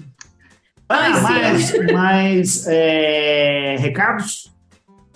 [0.88, 4.52] Ah, mas, mas é, recados?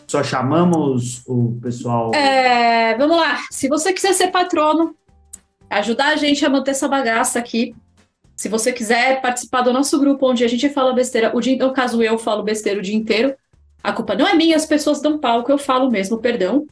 [0.06, 2.14] Só chamamos o pessoal.
[2.14, 3.40] É, vamos lá.
[3.50, 4.94] Se você quiser ser patrono,
[5.68, 7.74] ajudar a gente a manter essa bagaça aqui.
[8.36, 11.72] Se você quiser participar do nosso grupo, onde a gente fala besteira, o dia, no
[11.72, 13.34] caso eu falo besteira o dia inteiro,
[13.82, 16.66] a culpa não é minha, as pessoas dão palco, eu falo mesmo, perdão.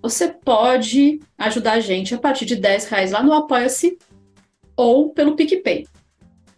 [0.00, 3.98] Você pode ajudar a gente a partir de 10 reais lá no Apoia-se
[4.76, 5.86] ou pelo PicPay.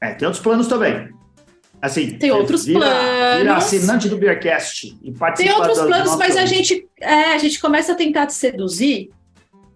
[0.01, 1.09] É, tem outros planos também.
[1.82, 3.38] Assim, tem outros vira, planos.
[3.38, 7.61] Vira assinante do Beercast e participa Tem outros planos, mas a gente, é, a gente
[7.61, 9.11] começa a tentar te seduzir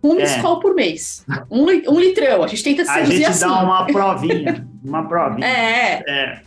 [0.03, 0.41] um é.
[0.61, 1.25] por mês.
[1.51, 2.43] Um, um litrão.
[2.43, 3.01] A gente tenta assim.
[3.01, 4.69] A gente dá uma provinha.
[4.85, 5.47] uma provinha.
[5.47, 6.03] É.
[6.07, 6.43] é.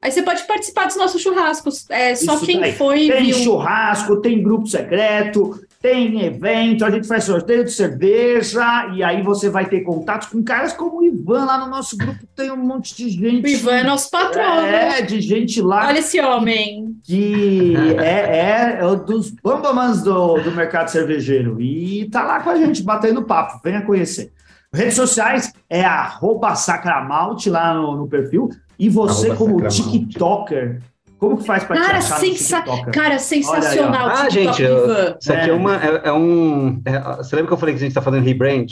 [0.00, 1.88] Aí você pode participar dos nossos churrascos.
[1.90, 2.72] É, só Isso quem daí.
[2.72, 3.08] foi.
[3.08, 3.38] Tem viu...
[3.38, 9.48] churrasco, tem grupo secreto, tem evento, a gente faz sorteio de cerveja, e aí você
[9.48, 12.96] vai ter contatos com caras como o Ivan lá no nosso grupo, tem um monte
[12.96, 13.44] de gente.
[13.44, 14.60] O Ivan é nosso patrão.
[14.60, 15.86] É, de gente lá.
[15.86, 16.96] Olha esse homem.
[17.04, 21.60] Que é, é, é um dos bambamans do, do mercado cervejeiro.
[21.60, 23.60] E tá lá com a gente, batendo papo.
[23.62, 24.32] Venha conhecer.
[24.74, 28.50] Redes sociais é arroba sacramalte lá no, no perfil.
[28.76, 30.80] E você, arroba como TikToker,
[31.18, 32.62] como que faz para cara, sensa
[32.92, 34.08] Cara, sensacional.
[34.08, 36.80] ah, gente, eu, isso aqui é, é uma, é, é um.
[36.84, 38.66] É, você lembra que eu falei que a gente está fazendo rebrand?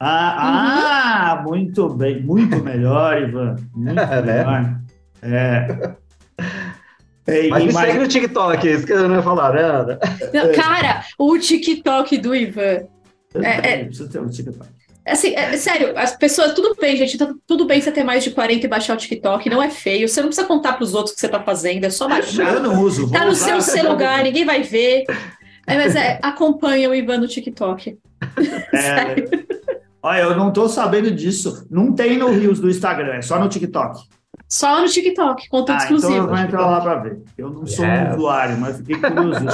[0.00, 1.40] Ah, uhum.
[1.40, 3.56] ah, muito bem, muito melhor, Ivan.
[3.74, 4.62] Muito é, melhor.
[4.62, 4.80] Né?
[5.22, 5.94] É.
[7.26, 7.86] Ei, mas me mais...
[7.86, 9.98] segue no TikTok, isso que eu não ia falar, né?
[10.56, 12.86] Cara, o TikTok do Ivan.
[13.34, 13.84] É, é...
[13.84, 14.73] Precisa ter um TikTok.
[15.06, 18.30] Assim, é, sério, as pessoas, tudo bem, gente, tá, tudo bem você ter mais de
[18.30, 21.12] 40 e baixar o TikTok, não é feio, você não precisa contar para os outros
[21.12, 22.54] o que você tá fazendo, é só baixar.
[22.54, 23.10] Eu não uso.
[23.10, 25.04] Tá no seu celular, ninguém vai ver.
[25.66, 27.98] É, mas é, acompanha o Ivan no TikTok.
[28.72, 29.24] É,
[30.02, 31.66] olha, eu não tô sabendo disso.
[31.70, 34.02] Não tem no Rios do Instagram, é só no TikTok.
[34.54, 36.12] Só no TikTok, conteúdo ah, exclusivo.
[36.12, 37.18] Então eu vou entrar lá para ver.
[37.36, 38.08] Eu não sou yes.
[38.08, 39.44] um usuário, mas fiquei curioso.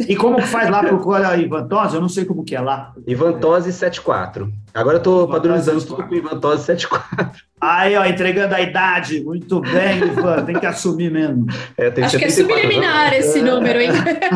[0.00, 0.82] e como que faz lá?
[0.82, 1.94] Procura Ivantose?
[1.94, 2.92] Eu não sei como que é lá.
[3.06, 4.52] Ivantose 74.
[4.74, 7.40] Agora eu tô padronizando tudo com Ivantose 74.
[7.60, 9.22] Aí, ó, entregando a idade.
[9.22, 10.44] Muito bem, Ivan.
[10.44, 11.46] Tem que assumir mesmo.
[11.76, 13.90] É, Acho que é subliminar esse número, hein?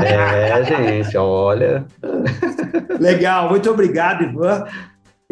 [0.04, 1.84] É, gente, olha.
[3.00, 4.66] Legal, muito obrigado, Ivan.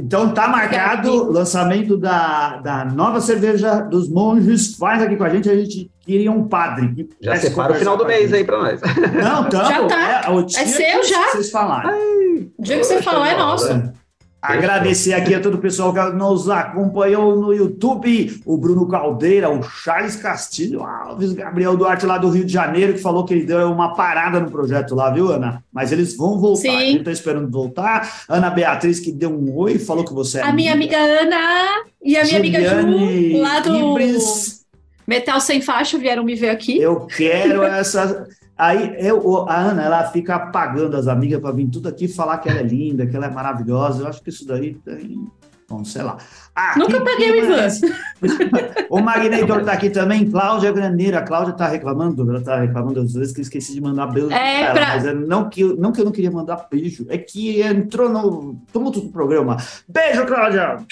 [0.01, 4.75] Então tá marcado o lançamento da, da nova cerveja dos monges.
[4.77, 7.09] Faz aqui com a gente, a gente queria um padre.
[7.21, 8.81] já separa o final do mês aí para nós.
[9.23, 10.23] Não, tamo, já tá.
[10.29, 11.29] É, é seu já.
[11.29, 11.91] Vocês falaram.
[12.59, 13.69] o dia que você falou é nosso.
[14.43, 19.63] Agradecer aqui a todo o pessoal que nos acompanhou no YouTube, o Bruno Caldeira, o
[19.63, 23.71] Charles Castilho Alves, Gabriel Duarte lá do Rio de Janeiro, que falou que ele deu
[23.71, 25.63] uma parada no projeto lá, viu, Ana?
[25.71, 26.77] Mas eles vão voltar, Sim.
[26.77, 28.25] a gente tá esperando voltar.
[28.29, 30.43] Ana Beatriz, que deu um oi, falou que você é.
[30.43, 34.61] A minha amiga Ana e a minha Juliane amiga Ju, lá do Ibris.
[35.07, 36.81] Metal Sem Faixa, vieram me ver aqui.
[36.81, 38.27] Eu quero essa.
[38.61, 42.49] Aí eu, a Ana, ela fica apagando as amigas para vir tudo aqui falar que
[42.51, 44.03] ela é linda, que ela é maravilhosa.
[44.03, 45.27] Eu acho que isso daí tem.
[45.67, 46.19] Bom, sei lá.
[46.55, 47.69] Ah, Nunca paguei o Ivan.
[48.91, 51.21] o Magnetor está aqui também, Cláudia Graneira.
[51.21, 54.31] A Cláudia está reclamando, ela está reclamando às vezes que eu esqueci de mandar beijo
[54.31, 54.89] é, ela, pra...
[54.89, 58.11] mas é não que, eu, não que eu não queria mandar beijo, é que entrou
[58.11, 59.57] no tumulto do programa.
[59.89, 60.85] Beijo, Cláudia!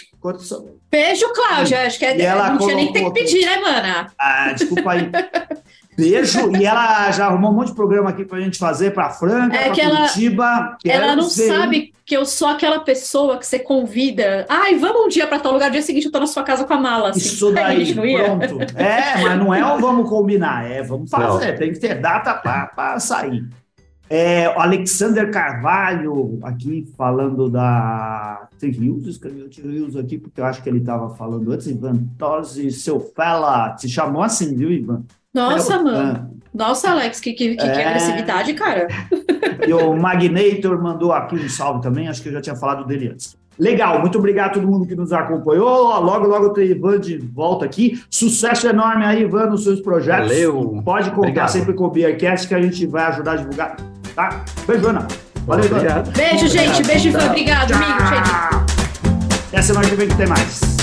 [0.91, 1.87] Beijo, Cláudia.
[1.87, 4.07] Acho que é, não tinha nem que ter que pedir, né, mana?
[4.19, 5.11] Ah, desculpa aí.
[5.99, 6.57] Beijo.
[6.57, 9.71] E ela já arrumou um monte de programa aqui pra gente fazer pra Franca, é
[9.71, 10.77] pra Curitiba.
[10.85, 14.47] Ela, ela não sabe que eu sou aquela pessoa que você convida.
[14.49, 16.65] Ai, vamos um dia pra tal lugar, no dia seguinte eu tô na sua casa
[16.65, 17.11] com a mala.
[17.11, 17.19] Assim.
[17.19, 18.77] Isso daí, pronto.
[18.77, 21.53] É, mas não é o vamos combinar, é vamos fazer.
[21.53, 21.59] Não.
[21.59, 23.45] Tem que ter data pra, pra sair.
[24.11, 30.69] É, o Alexander Carvalho aqui falando da Rios, escreveu Rios aqui, porque eu acho que
[30.69, 35.03] ele estava falando antes, Ivan Tosi, seu fela, te chamou assim, viu, Ivan?
[35.39, 36.31] Nossa, é, mano.
[36.53, 37.71] Nossa, Alex, que, que, que, é...
[37.71, 38.89] que agressividade, cara.
[39.67, 43.09] E o Magnator mandou aqui um salve também, acho que eu já tinha falado dele
[43.09, 43.37] antes.
[43.59, 46.01] Legal, muito obrigado a todo mundo que nos acompanhou.
[46.01, 48.01] Logo, logo tem Ivan de volta aqui.
[48.09, 50.29] Sucesso enorme aí, Ivan, nos seus projetos.
[50.29, 50.81] Valeu.
[50.85, 51.49] Pode contar obrigado.
[51.49, 53.77] sempre com o Beercast que a gente vai ajudar a divulgar.
[54.15, 54.45] Tá?
[54.67, 55.09] Beijo, Ana.
[55.45, 56.05] Valeu, Ivan.
[56.17, 56.85] Beijo, gente.
[56.85, 57.27] Beijo, Ivan.
[57.27, 59.39] Obrigado, amigo, gente.
[59.49, 60.78] Até semana que vem que tem mais.